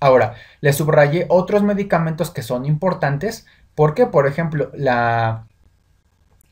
[0.00, 3.46] Ahora, les subrayé otros medicamentos que son importantes
[3.78, 5.46] porque, por ejemplo, la,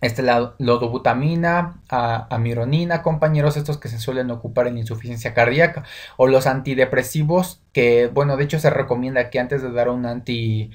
[0.00, 5.82] este, lodobutamina, amironina, compañeros, estos que se suelen ocupar en insuficiencia cardíaca,
[6.16, 10.70] o los antidepresivos, que, bueno, de hecho se recomienda que antes de dar un anti,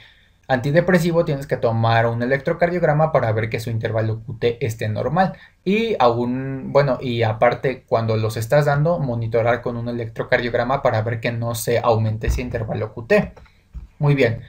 [0.50, 5.38] antidepresivo tienes que tomar un electrocardiograma para ver que su intervalo QT esté normal.
[5.64, 11.22] Y aún, bueno, y aparte, cuando los estás dando, monitorar con un electrocardiograma para ver
[11.22, 13.14] que no se aumente ese intervalo QT.
[14.00, 14.42] Muy bien.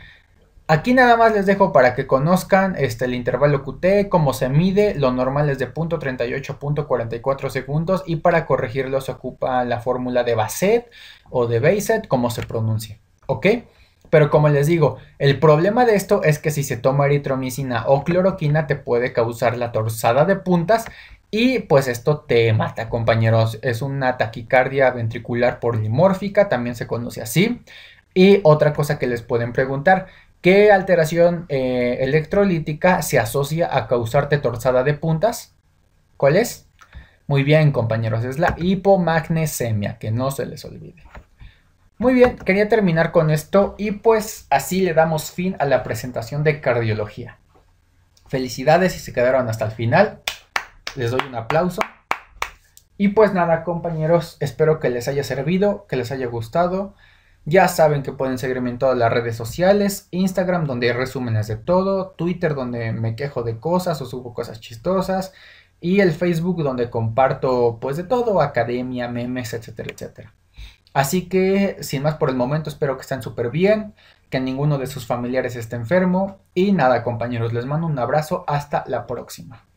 [0.72, 4.94] Aquí nada más les dejo para que conozcan este, el intervalo QT, cómo se mide,
[4.94, 10.90] lo normal es de 0.38.44 segundos y para corregirlo se ocupa la fórmula de Bassett
[11.28, 13.48] o de Bassett, como se pronuncia, ¿ok?
[14.08, 18.02] Pero como les digo, el problema de esto es que si se toma eritromicina o
[18.02, 20.86] cloroquina te puede causar la torzada de puntas
[21.30, 23.58] y pues esto te mata, compañeros.
[23.60, 27.60] Es una taquicardia ventricular polimórfica, también se conoce así.
[28.14, 30.06] Y otra cosa que les pueden preguntar,
[30.42, 35.54] ¿Qué alteración eh, electrolítica se asocia a causarte torzada de puntas?
[36.16, 36.66] ¿Cuál es?
[37.28, 41.04] Muy bien, compañeros, es la hipomagnesemia, que no se les olvide.
[41.96, 46.42] Muy bien, quería terminar con esto y pues así le damos fin a la presentación
[46.42, 47.38] de cardiología.
[48.26, 50.22] Felicidades si se quedaron hasta el final.
[50.96, 51.82] Les doy un aplauso.
[52.98, 56.96] Y pues nada, compañeros, espero que les haya servido, que les haya gustado.
[57.44, 61.56] Ya saben que pueden seguirme en todas las redes sociales, Instagram donde hay resúmenes de
[61.56, 65.32] todo, Twitter donde me quejo de cosas o subo cosas chistosas
[65.80, 70.34] y el Facebook donde comparto pues de todo, academia, memes, etcétera, etcétera.
[70.94, 73.94] Así que sin más por el momento espero que estén súper bien,
[74.30, 78.84] que ninguno de sus familiares esté enfermo y nada compañeros, les mando un abrazo, hasta
[78.86, 79.71] la próxima.